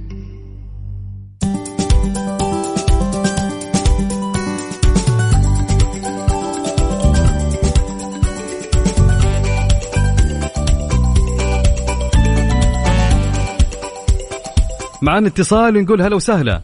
معنا 15.02 15.28
اتصال 15.28 15.78
ونقول 15.78 16.02
هلا 16.02 16.16
وسهلا. 16.16 16.62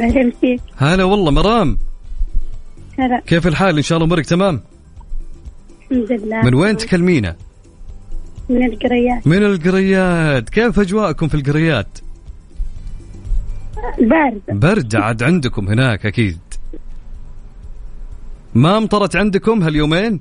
أهلا 0.00 0.32
فيك. 0.40 0.60
هلا 0.76 1.04
والله 1.04 1.30
مرام. 1.30 1.78
هلا. 2.98 3.22
كيف 3.26 3.46
الحال؟ 3.46 3.76
إن 3.76 3.82
شاء 3.82 3.96
الله 3.98 4.06
أمورك 4.06 4.26
تمام؟ 4.26 4.60
الحمد 5.90 6.12
لله. 6.12 6.42
من 6.44 6.54
وين 6.54 6.76
تكلمينا؟ 6.76 7.36
من 8.48 8.64
القريات. 8.64 9.26
من 9.26 9.44
القريات. 9.44 10.48
كيف 10.48 10.80
أجواءكم 10.80 11.28
في 11.28 11.34
القريات؟ 11.34 11.98
باردة 14.00 14.40
برد 14.48 14.96
عاد 14.96 15.22
عندكم 15.22 15.68
هناك 15.68 16.06
أكيد. 16.06 16.38
ما 18.54 18.78
أمطرت 18.78 19.16
عندكم 19.16 19.62
هاليومين؟ 19.62 20.20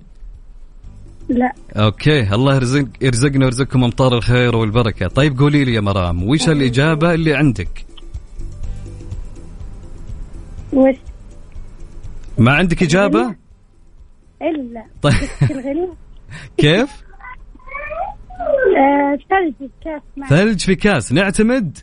لا. 1.29 1.53
أوكي. 1.75 2.33
الله 2.35 2.55
يرزق 2.55 2.85
يرزقنا 3.01 3.45
ويرزقكم 3.45 3.83
أمطار 3.83 4.13
الخير 4.17 4.55
والبركة. 4.55 5.07
طيب 5.07 5.39
قولي 5.39 5.63
لي 5.65 5.73
يا 5.73 5.81
مرام 5.81 6.23
وش 6.23 6.49
الإجابة 6.49 7.13
اللي 7.13 7.33
عندك؟ 7.35 7.85
وش؟ 10.73 10.95
ما 12.37 12.51
عندك 12.53 12.83
إجابة؟ 12.83 13.35
الا 14.41 14.85
طيب. 15.01 15.13
في 15.13 15.87
كيف؟ 16.57 16.89
آه، 18.77 19.17
ثلج 19.29 19.69
كاس 19.83 20.01
معي. 20.17 20.29
ثلج 20.29 20.59
في 20.65 20.75
كاس. 20.75 21.13
نعتمد؟ 21.13 21.77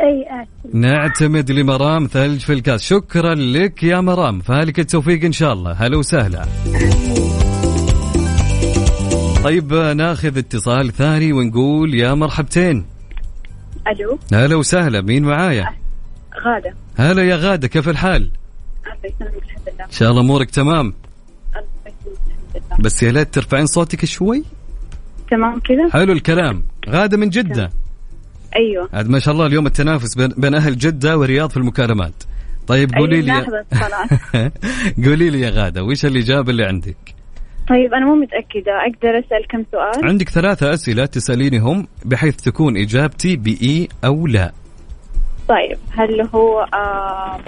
أي 0.00 0.46
نعتمد 0.72 1.50
لمرام 1.50 2.06
ثلج 2.06 2.40
في 2.40 2.52
الكاس. 2.52 2.82
شكرا 2.82 3.34
لك 3.34 3.82
يا 3.82 4.00
مرام. 4.00 4.40
فالك 4.40 4.78
التوفيق 4.78 5.24
إن 5.24 5.32
شاء 5.32 5.52
الله. 5.52 5.72
هلا 5.72 5.96
وسهلا. 5.96 6.44
طيب 9.44 9.74
ناخذ 9.74 10.38
اتصال 10.38 10.92
ثاني 10.92 11.32
ونقول 11.32 11.94
يا 11.94 12.14
مرحبتين. 12.14 12.86
ألو. 13.88 14.18
هلا 14.32 14.56
وسهلا. 14.56 15.00
مين 15.00 15.22
معايا؟ 15.22 15.66
غادة. 16.44 16.74
هلا 16.96 17.22
يا 17.22 17.36
غادة. 17.36 17.68
كيف 17.68 17.88
الحال؟ 17.88 18.30
إن 19.80 19.90
شاء 19.90 20.10
الله 20.10 20.20
أمورك 20.20 20.50
تمام. 20.50 20.94
بس 22.80 23.02
يا 23.02 23.12
ليت 23.12 23.34
ترفعين 23.34 23.66
صوتك 23.66 24.04
شوي. 24.04 24.44
تمام 25.30 25.60
كذا 25.60 25.90
حلو 25.92 26.12
الكلام. 26.12 26.64
غادة 26.88 27.16
من 27.16 27.28
جدة. 27.28 27.70
أيوه. 28.56 28.88
عاد 28.92 29.08
ما 29.08 29.18
شاء 29.18 29.34
الله 29.34 29.46
اليوم 29.46 29.66
التنافس 29.66 30.14
بين, 30.14 30.28
بين 30.36 30.54
أهل 30.54 30.76
جدة 30.78 31.16
والرياض 31.18 31.50
في 31.50 31.56
المكالمات. 31.56 32.24
طيب 32.66 32.94
قولي 32.94 33.16
أيوة، 33.16 33.64
لي 33.74 34.50
قولي 35.06 35.30
لي 35.30 35.40
يا 35.40 35.50
غادة 35.50 35.84
وش 35.84 36.04
الإجابة 36.04 36.50
اللي 36.50 36.64
عندك؟ 36.64 36.96
طيب 37.68 37.94
أنا 37.94 38.06
مو 38.06 38.14
متأكدة 38.14 38.72
أقدر 38.72 39.18
أسأل 39.18 39.46
كم 39.48 39.64
سؤال؟ 39.72 40.08
عندك 40.08 40.28
ثلاثة 40.28 40.74
أسئلة 40.74 41.06
تسألينهم 41.06 41.86
بحيث 42.04 42.36
تكون 42.36 42.76
إجابتي 42.76 43.36
بإي 43.36 43.88
أو 44.04 44.26
لا. 44.26 44.52
طيب 45.48 45.78
هل 45.90 46.28
هو 46.34 46.60
آه 46.74 47.40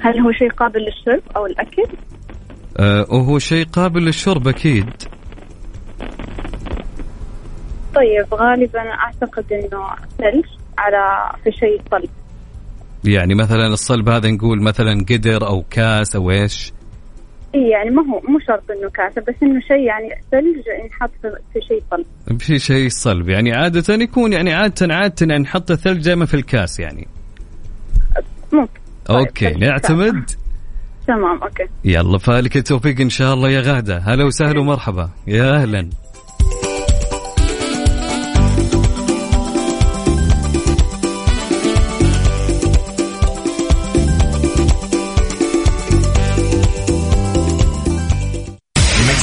هل 0.00 0.20
هو 0.20 0.32
شيء 0.32 0.50
قابل 0.50 0.80
للشرب 0.80 1.22
أو 1.36 1.46
الأكل؟ 1.46 1.84
أه 2.78 3.06
وهو 3.10 3.38
شيء 3.38 3.64
قابل 3.66 4.04
للشرب 4.04 4.48
أكيد. 4.48 4.90
طيب 7.96 8.34
غالبا 8.34 8.80
أعتقد 8.80 9.52
إنه 9.52 9.86
ثلج 10.18 10.44
على 10.78 11.32
في 11.44 11.52
شيء 11.52 11.80
صلب. 11.90 12.10
يعني 13.04 13.34
مثلا 13.34 13.66
الصلب 13.66 14.08
هذا 14.08 14.30
نقول 14.30 14.62
مثلا 14.62 15.04
قدر 15.10 15.46
أو 15.46 15.64
كاس 15.70 16.16
أو 16.16 16.30
إيش؟ 16.30 16.72
إي 17.54 17.68
يعني 17.70 17.90
ما 17.90 18.02
هو 18.02 18.20
مو 18.28 18.38
شرط 18.38 18.70
إنه 18.70 18.90
كاسه 18.90 19.20
بس 19.28 19.34
إنه 19.42 19.60
شيء 19.60 19.80
يعني 19.86 20.08
ثلج 20.32 20.64
ينحط 20.84 21.10
في- 21.22 21.60
شيء 21.68 21.82
صلب. 21.90 22.40
في 22.40 22.58
شيء 22.58 22.88
صلب 22.88 23.28
يعني 23.28 23.52
عادة 23.52 23.94
يكون 23.94 24.32
يعني 24.32 24.54
عادة 24.54 24.94
عادة 24.94 25.26
يعني 25.26 25.42
نحط 25.42 25.70
الثلج 25.70 26.04
دائما 26.04 26.26
في 26.26 26.34
الكاس 26.34 26.80
يعني. 26.80 27.08
ممكن. 28.52 28.80
طيب، 29.06 29.58
نعتمد؟ 29.58 30.30
تمام 31.06 31.42
أوكي. 31.42 31.66
يلا 31.84 32.18
فالك 32.18 32.56
التوفيق 32.56 33.00
إن 33.00 33.10
شاء 33.10 33.34
الله 33.34 33.50
يا 33.50 33.60
غادة. 33.60 33.98
هلا 33.98 34.24
وسهلا 34.24 34.60
ومرحبا. 34.60 35.10
يا 35.26 35.64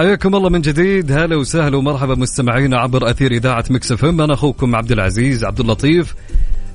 حياكم 0.00 0.34
الله 0.34 0.48
من 0.48 0.60
جديد. 0.60 1.12
هلا 1.12 1.36
وسهلا 1.36 1.76
ومرحبا 1.76 2.14
مستمعينا 2.14 2.78
عبر 2.78 3.10
أثير 3.10 3.32
إذاعة 3.32 3.64
Mix 3.70 3.92
FM. 3.92 4.20
أنا 4.20 4.34
أخوكم 4.34 4.76
عبد 4.76 4.92
العزيز 4.92 5.44
عبد 5.44 5.60
اللطيف. 5.60 6.14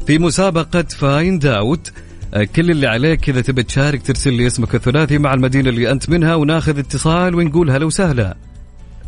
في 0.07 0.19
مسابقة 0.19 0.81
Find 0.81 1.45
Out 1.45 1.91
آه، 2.33 2.43
كل 2.43 2.71
اللي 2.71 2.87
عليك 2.87 3.29
إذا 3.29 3.41
تبي 3.41 3.63
تشارك 3.63 4.01
ترسل 4.01 4.33
لي 4.33 4.47
اسمك 4.47 4.75
الثلاثي 4.75 5.17
مع 5.17 5.33
المدينة 5.33 5.69
اللي 5.69 5.91
أنت 5.91 6.09
منها 6.09 6.35
وناخذ 6.35 6.79
اتصال 6.79 7.35
ونقول 7.35 7.69
هلا 7.69 7.85
وسهلا. 7.85 8.37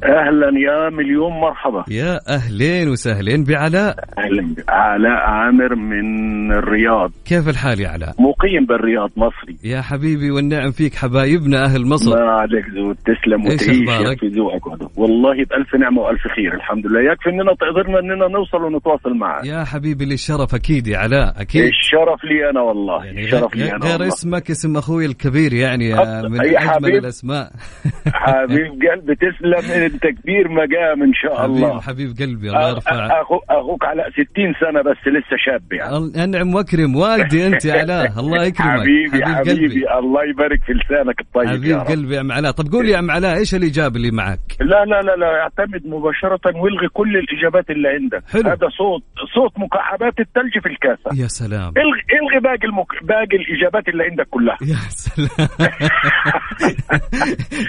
أهلا 0.04 0.48
يا 0.60 0.90
مليون 0.90 1.32
مرحبا. 1.32 1.84
يا 1.90 2.20
أهلين 2.30 2.90
وسهلين 2.90 3.44
بعلاء. 3.44 3.96
أهلا. 4.18 4.56
علاء 4.70 5.30
عامر 5.30 5.76
من 5.76 6.52
الرياض. 6.52 7.12
كيف 7.26 7.50
الحال 7.50 7.80
يا 7.80 7.90
علاء؟ 7.90 8.10
مقيم 8.20 8.66
بالرياض 8.66 9.10
مصري. 9.18 9.58
يا 9.64 9.82
حبيبي 9.82 10.32
والنعم 10.32 10.72
فيك 10.72 10.96
حبايبنا 10.96 11.66
أهل 11.66 11.86
مصر. 11.88 12.10
ما 12.10 12.32
عليك 12.32 12.66
زود. 12.76 12.96
تسلم 12.96 13.46
وتعيش؟ 13.46 14.20
في 14.20 14.28
ذوقك. 14.28 14.98
والله 14.98 15.34
بألف 15.46 15.76
نعمة 15.76 16.02
وألف 16.02 16.28
خير 16.36 16.54
الحمد 16.54 16.86
لله. 16.88 17.12
يكفي 17.12 17.30
إننا 17.30 17.52
قدرنا 17.52 18.00
إننا 18.00 18.28
نوصل 18.28 18.64
ونتواصل 18.64 19.14
معك. 19.14 19.46
يا 19.46 19.64
حبيبي 19.64 20.06
لي 20.06 20.14
الشرف 20.14 20.56
أكيد 20.56 20.88
يا 20.88 20.98
علاء 20.98 21.42
أكيد. 21.42 21.64
الشرف 21.64 22.24
لي 22.24 22.50
أنا 22.50 22.62
والله. 22.62 23.06
يعني 23.06 23.24
الشرف 23.24 23.56
لي 23.56 23.72
أنا 23.72 23.86
غير. 23.86 24.08
اسمك 24.08 24.52
اسم 24.52 24.78
أخوي 24.78 25.06
الكبير 25.06 25.54
يعني 25.54 25.94
من 25.94 26.00
أجمل 26.00 26.58
حبيب. 26.58 26.96
الأسماء. 26.96 27.52
حبيب 28.24 28.72
قلبي 28.92 29.16
تسلم. 29.16 29.87
انت 29.94 30.04
كبير 30.22 30.48
مقام 30.50 31.04
إن 31.04 31.14
شاء 31.14 31.36
حبيب 31.44 31.56
الله. 31.56 31.82
حبيب 31.82 32.10
قلبي 32.20 32.48
الله 32.50 32.70
يرفع 32.70 33.22
أخو 33.22 33.36
أخوك 33.50 33.86
على 33.86 34.04
60 34.14 34.26
سنة 34.62 34.82
بس 34.82 34.98
لسه 35.08 35.38
شاب 35.46 35.74
يعني. 35.74 36.24
أنعم 36.24 36.54
وأكرم 36.56 36.96
والدي 36.96 37.48
أنت 37.48 37.66
يا 37.66 37.74
علاء 37.74 38.06
الله 38.20 38.44
يكرمك. 38.46 38.80
حبيبي 38.80 39.26
حبيبي 39.26 39.84
الله 40.00 40.22
يبارك 40.30 40.60
في 40.66 40.74
لسانك 40.74 41.22
الطيب 41.22 41.48
حبيب 41.48 41.64
يا 41.64 41.78
رب. 41.78 41.86
قلبي 41.88 42.16
يا 42.16 42.22
ام 42.22 42.32
علاء. 42.32 42.52
طب 42.52 42.66
قول 42.72 42.86
لي 42.86 42.92
يا 42.92 43.00
ام 43.00 43.12
علاء 43.12 43.38
إيش 43.38 43.56
الاجابه 43.56 43.96
اللي 43.96 44.12
معك؟ 44.12 44.40
لا 44.62 44.86
لا 44.86 45.02
لا 45.02 45.16
لا 45.16 45.42
اعتمد 45.42 45.88
مباشرة 45.88 46.40
والغي 46.64 46.88
كل 46.94 47.18
الإجابات 47.18 47.70
اللي 47.70 47.88
عندك. 47.88 48.24
حلو. 48.34 48.50
هذا 48.50 48.68
صوت 48.78 49.04
صوت 49.36 49.52
مكعبات 49.60 50.20
الثلج 50.20 50.54
في 50.64 50.70
الكاسة. 50.70 51.22
يا 51.24 51.28
سلام. 51.28 51.74
الغي 51.78 52.02
الغي 52.22 52.40
باقي 52.44 52.68
المك... 52.68 52.88
باقي 53.04 53.38
الإجابات 53.42 53.90
اللي 53.90 54.04
عندك 54.04 54.28
كلها. 54.30 54.58
يا 54.62 54.76
سلام. 54.90 55.48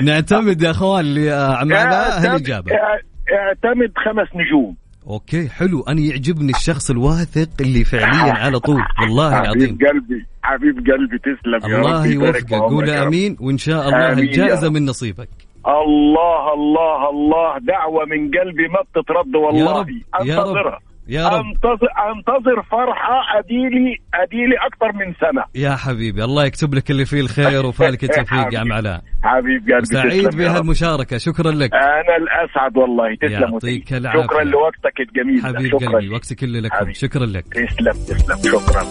نعتمد 0.06 0.62
يا 0.62 0.70
أخوان 0.70 1.14
لعم 1.14 1.72
علاء. 1.72 2.07
إع- 2.10 3.04
إعتمد 3.32 3.92
خمس 3.96 4.28
نجوم. 4.36 4.76
أوكي 5.06 5.48
حلو. 5.48 5.82
أنا 5.88 6.00
يعجبني 6.00 6.52
الشخص 6.52 6.90
الواثق 6.90 7.48
اللي 7.60 7.84
فعليا 7.84 8.32
على 8.32 8.58
طول. 8.60 8.80
والله 9.02 9.40
العظيم. 9.40 9.62
حبيب 9.62 9.88
قلبي 9.88 10.26
حبيب 10.42 10.76
قلبي 10.76 11.18
تسلم 11.18 11.72
يا 11.72 11.78
الله 11.78 12.06
يوفقك. 12.06 12.52
قول 12.52 12.88
يا. 12.88 13.02
آمين 13.02 13.36
وإن 13.40 13.58
شاء 13.58 13.88
الله 13.88 13.98
يا 13.98 14.12
الجائزه. 14.12 14.70
من 14.70 14.86
نصيبك. 14.86 15.28
الله 15.66 16.54
الله 16.54 17.10
الله. 17.10 17.58
دعوة 17.58 18.04
من 18.04 18.30
قلبي 18.30 18.68
ما 18.68 18.80
بتترد 18.82 19.34
والله 19.34 19.80
رب، 19.80 19.88
يا 19.88 19.94
رب، 20.14 20.28
أنتظرها. 20.28 20.78
يا 21.08 21.28
رب. 21.28 21.44
انتظر 21.44 21.88
أنتظر 22.16 22.62
فرحة 22.62 23.38
اديلي 23.38 23.96
أديلي 24.14 24.56
أكثر 24.66 24.92
من 24.92 25.14
سنة. 25.20 25.44
يا 25.54 25.76
حبيبي 25.76 26.24
الله 26.24 26.44
يكتب 26.44 26.74
لك 26.74 26.90
اللي 26.90 27.04
فيه 27.04 27.20
الخير 27.20 27.66
وفالك 27.66 28.04
التوفيق 28.04 28.54
يا 28.54 28.58
عم 28.58 28.72
علاء 28.72 29.02
حبيب 29.22 29.62
قلبي 29.72 29.84
سعيد. 29.84 30.36
بهالمشاركه 30.36 31.18
شكرا 31.18 31.50
لك. 31.50 31.70
أنا 31.74 32.16
الأسعد 32.16 32.76
والله 32.76 33.14
تسلم 33.22 33.32
يعطيك 33.52 33.82
وتسلم. 33.82 33.98
العافية. 33.98 34.22
شكرا 34.22 34.44
لوقتك 34.44 35.00
الجميل. 35.00 35.42
حبيب 35.46 35.78
شكرا 35.78 35.92
قلبي 35.92 36.08
وقتك 36.14 36.36
كله 36.36 36.60
لكم 36.60 36.92
شكرا 36.92 37.26
لك. 37.26 37.44
تسلم 37.54 37.92
تسلم. 37.92 38.60
شكرا. 38.60 38.82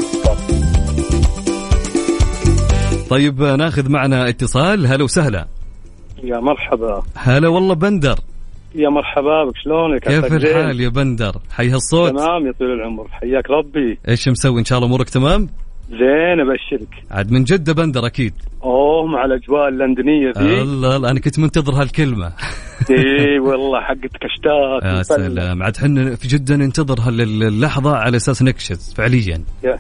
طيب 3.10 3.42
ناخذ 3.42 3.92
معنا 3.92 4.30
اتصال. 4.30 4.88
هلا 4.88 5.04
وسهلا. 5.04 5.48
يا 6.24 6.40
مرحبا. 6.40 7.04
هلا 7.16 7.48
والله 7.48 7.76
بندر. 7.76 8.16
يا 8.76 8.90
مرحبا 8.90 9.46
بك 9.46 9.58
شلونك؟ 9.58 10.02
كيف؟ 10.02 10.34
الحال 10.34 10.82
يا 10.82 10.90
بندر؟ 10.90 11.36
حي 11.52 11.70
هالصوت. 11.70 12.10
تمام 12.10 12.48
يا 12.48 12.52
طويل 12.52 12.72
العمر 12.72 13.08
حياك 13.12 13.50
ربي. 13.50 14.00
إيش 14.10 14.28
مسوي؟ 14.30 14.60
إن 14.60 14.66
شاء 14.66 14.78
الله 14.78 14.90
أمورك 14.90 15.10
تمام؟ 15.10 15.50
زين 15.90 16.40
أبشرك. 16.40 16.90
عاد 17.12 17.32
من 17.32 17.44
جده 17.44 17.74
بندر 17.74 18.06
أكيد. 18.06 18.34
أوه 18.64 19.06
مع 19.06 19.26
الأجواء 19.26 19.70
اللندنية 19.70 20.32
ذي 20.38 20.62
الله 20.62 20.96
الله 20.96 21.12
أنا 21.12 21.20
كنت 21.20 21.40
منتظر 21.40 21.82
هالكلمة. 21.82 22.28
إي 22.90 23.40
والله 23.40 23.82
حقت 23.82 24.12
كشتات. 24.22 24.84
يا. 24.84 25.04
سلام. 25.04 25.64
عاد 25.64 25.78
حنا 25.78 26.16
في 26.16 26.28
جدة 26.28 26.56
ننتظر 26.56 27.00
هاللحظة 27.00 27.96
على 27.96 28.18
أساس 28.18 28.44
نكشف 28.44 28.94
فعليا. 28.96 29.44
يا. 29.64 29.80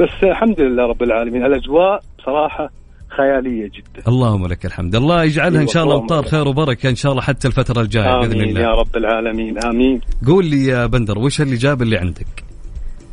بس 0.00 0.08
الحمد 0.22 0.60
لله 0.60 0.86
رب 0.86 1.02
العالمين 1.02 1.44
الاجواء 1.44 2.00
بصراحة 2.18 2.70
خيالية 3.16 3.64
جدا. 3.64 4.08
اللهم 4.08 4.46
لك 4.46 4.66
الحمد. 4.66 4.94
الله 4.94 5.24
يجعلها 5.24 5.62
إن 5.62 5.66
شاء 5.66 5.84
الله 5.84 5.98
امطار. 5.98 6.22
خير 6.22 6.48
وبركة 6.48 6.88
إن 6.88 6.94
شاء 6.94 7.12
الله 7.12 7.22
حتى 7.22 7.48
الفترة 7.48 7.80
الجاية 7.80 8.20
بإذن 8.20 8.40
الله. 8.40 8.60
يا 8.60 8.70
رب 8.70 8.96
العالمين 8.96 9.58
آمين. 9.64 10.00
قول 10.26 10.46
لي 10.46 10.66
يا 10.66 10.86
بندر 10.86 11.18
وش 11.18 11.40
الاجابه 11.40 11.82
اللي 11.82 11.98
عندك؟ 11.98 12.44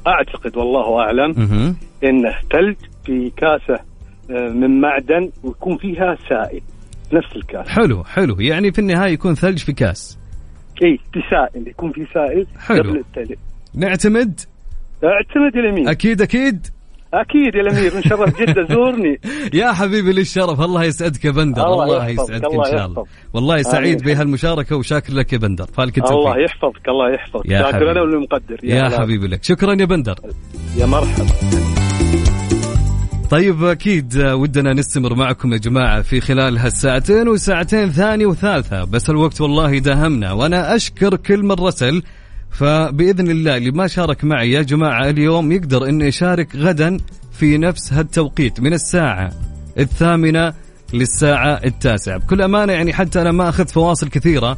أعتقد 0.07 0.57
والله 0.57 0.99
أعلم 0.99 1.33
مه. 1.37 1.75
انه 2.03 2.31
ثلج 2.53 2.75
في 3.05 3.31
كاسة 3.37 3.83
آه، 4.31 4.49
من 4.49 4.81
معدن 4.81 5.31
ويكون 5.43 5.77
فيها 5.77 6.17
سائل 6.29 6.61
نفس 7.13 7.35
الكاس. 7.35 7.67
حلو 7.67 8.03
حلو. 8.03 8.35
يعني 8.39 8.71
في 8.71 8.79
النهاية 8.79 9.13
يكون 9.13 9.35
ثلج 9.35 9.57
في 9.57 9.73
كاس. 9.73 10.19
إي 10.83 10.97
في 11.13 11.19
سائل 11.31 11.67
يكون 11.67 11.91
في 11.91 12.05
سائل 12.13 12.47
حلو. 12.59 12.79
قبل 12.79 12.99
الثلج. 12.99 13.37
نعتمد؟ 13.75 14.39
اعتمد 15.03 15.55
اليمين. 15.55 15.87
أكيد 15.87 16.21
أكيد. 16.21 16.67
أكيد 17.13 17.55
يا 17.55 17.61
الأمير 17.61 17.95
من 17.95 18.01
شرف 18.01 18.41
جده 18.41 18.67
زورني 18.69 19.19
يا 19.53 19.71
حبيبي 19.71 20.13
لي 20.13 20.21
الشرف 20.21 20.61
الله 20.61 20.83
يسعدك 20.83 21.25
يا 21.25 21.31
بندر 21.31 21.65
الله 21.65 21.83
الله, 21.83 22.07
يسعدك 22.07 22.45
الله 22.45 22.65
ان 22.65 22.71
شاء 22.71 22.85
الله. 22.85 23.05
والله 23.33 23.61
سعيد. 23.61 24.03
بهالمشاركة 24.03 24.75
وشاكر 24.75 25.13
لك 25.13 25.33
يا 25.33 25.37
بندر. 25.37 25.65
فالك 25.65 25.97
التوفيق 25.97 26.17
الله 26.17 26.37
يحفظك 26.43 26.89
الله 26.89 27.13
يحفظك. 27.13 27.45
يا 27.45 27.61
شاكر. 27.61 27.91
أنا 27.91 28.01
واللي 28.01 28.17
مقدر؟ 28.17 28.57
يا 28.63 28.87
هلا. 28.87 28.99
حبيبي 28.99 29.27
لك. 29.27 29.43
شكرا 29.43 29.73
يا 29.79 29.85
بندر. 29.85 30.15
يا 30.77 30.85
مرحبا. 30.85 31.25
طيب 33.29 33.63
أكيد 33.63 34.17
ودنا 34.17 34.73
نستمر 34.73 35.15
معكم 35.15 35.53
يا 35.53 35.57
جماعة 35.57 36.01
في 36.01 36.21
خلال 36.21 36.57
هالساعتين 36.57 37.27
وساعتين 37.27 37.89
ثانية 37.91 38.25
وثالثة. 38.25 38.83
بس 38.83 39.09
الوقت 39.09 39.41
والله 39.41 39.79
داهمنا 39.79 40.31
وأنا 40.31 40.75
أشكر 40.75 41.15
كل 41.15 41.43
من 41.43 41.51
رسل 41.51 42.03
فبإذن 42.51 43.31
الله 43.31 43.57
اللي 43.57 43.71
ما 43.71 43.87
شارك 43.87 44.23
معي 44.23 44.51
يا 44.51 44.61
جماعة 44.61 45.09
اليوم 45.09 45.51
يقدر 45.51 45.89
إنه 45.89 46.05
يشارك 46.05 46.55
غدا 46.55 46.97
في 47.31 47.57
نفس 47.57 47.93
هالتوقيت 47.93 48.59
من 48.59 48.73
الساعة 48.73 49.31
الثامنة 49.77 50.53
للساعة 50.93 51.61
التاسعة. 51.65 52.17
بكل 52.17 52.41
أمانة 52.41 52.73
يعني 52.73 52.93
حتى 52.93 53.21
أنا 53.21 53.31
ما 53.31 53.49
أخذت 53.49 53.69
فواصل 53.69 54.09
كثيرة 54.09 54.57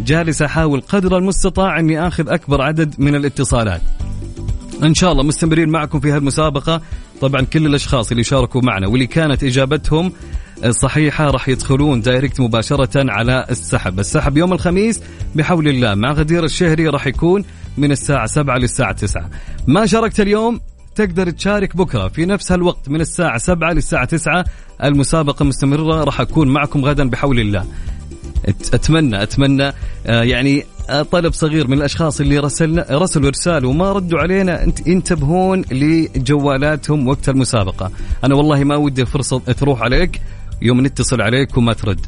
جالس 0.00 0.42
أحاول 0.42 0.80
قدر 0.80 1.18
المستطاع 1.18 1.78
إني 1.78 2.06
آخذ 2.06 2.28
أكبر 2.28 2.62
عدد 2.62 2.94
من 2.98 3.14
الاتصالات. 3.14 3.80
إن 4.82 4.94
شاء 4.94 5.12
الله 5.12 5.22
مستمرين 5.22 5.68
معكم 5.68 6.00
في 6.00 6.10
هالمسابقة. 6.10 6.82
طبعا 7.20 7.42
كل 7.42 7.66
الأشخاص 7.66 8.10
اللي 8.10 8.24
شاركوا 8.24 8.60
معنا 8.60 8.86
واللي 8.88 9.06
كانت 9.06 9.44
إجابتهم 9.44 10.12
صحيحة 10.70 11.30
راح 11.30 11.48
يدخلون 11.48 12.00
دايركت 12.00 12.40
مباشرة 12.40 13.12
على 13.12 13.46
السحب. 13.50 13.98
السحب 13.98 14.36
يوم 14.36 14.52
الخميس 14.52 15.00
بحول 15.34 15.68
الله 15.68 15.94
مع 15.94 16.12
غدير 16.12 16.44
الشهري 16.44 16.88
راح 16.88 17.06
يكون 17.06 17.44
من 17.78 17.92
الساعة 17.92 18.26
7 18.26 18.58
للساعة 18.58 18.92
9 18.92 19.30
ما 19.66 19.86
شاركت 19.86 20.20
اليوم؟ 20.20 20.60
تقدر 20.94 21.30
تشارك 21.30 21.76
بكرة 21.76 22.08
في 22.08 22.26
نفس 22.26 22.52
هالوقت 22.52 22.88
من 22.88 23.00
الساعة 23.00 23.38
7 23.38 23.72
للساعة 23.72 24.04
9 24.04 24.44
المسابقة 24.84 25.44
مستمرة 25.44 26.04
راح 26.04 26.20
أكون 26.20 26.48
معكم 26.48 26.84
غدا 26.84 27.10
بحول 27.10 27.40
الله. 27.40 27.66
اتمنى 28.74 29.22
أتمنى 29.22 29.72
آه، 30.06 30.22
يعني 30.22 30.64
آه، 30.90 31.02
طلب 31.02 31.32
صغير 31.32 31.68
من 31.68 31.76
الأشخاص 31.76 32.20
اللي 32.20 32.38
رسلنا 32.38 32.86
رسلوا 32.90 33.30
رسالة 33.30 33.68
وما 33.68 33.92
ردوا 33.92 34.18
علينا. 34.18 34.72
ينتبهون 34.86 35.64
لجوالاتهم 35.70 37.08
وقت 37.08 37.28
المسابقة. 37.28 37.90
أنا 38.24 38.34
والله 38.34 38.64
ما 38.64 38.76
ودي 38.76 39.02
الفرصه 39.02 39.38
تروح 39.38 39.82
عليك. 39.82 40.20
يوم 40.62 40.86
نتصل 40.86 41.20
عليك 41.20 41.56
وما 41.56 41.72
ترد. 41.72 42.06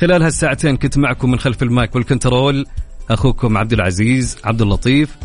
خلال 0.00 0.22
هالساعتين 0.22 0.76
كنت 0.76 0.98
معكم 0.98 1.30
من 1.30 1.38
خلف 1.38 1.62
المايك 1.62 1.94
والكنترول 1.94 2.66
أخوكم 3.10 3.56
عبد 3.56 3.72
العزيز 3.72 4.36
عبد 4.44 4.62
اللطيف 4.62 5.16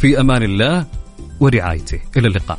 في 0.00 0.20
أمان 0.20 0.42
الله 0.42 0.86
ورعايته. 1.40 2.00
إلى 2.16 2.28
اللقاء. 2.28 2.58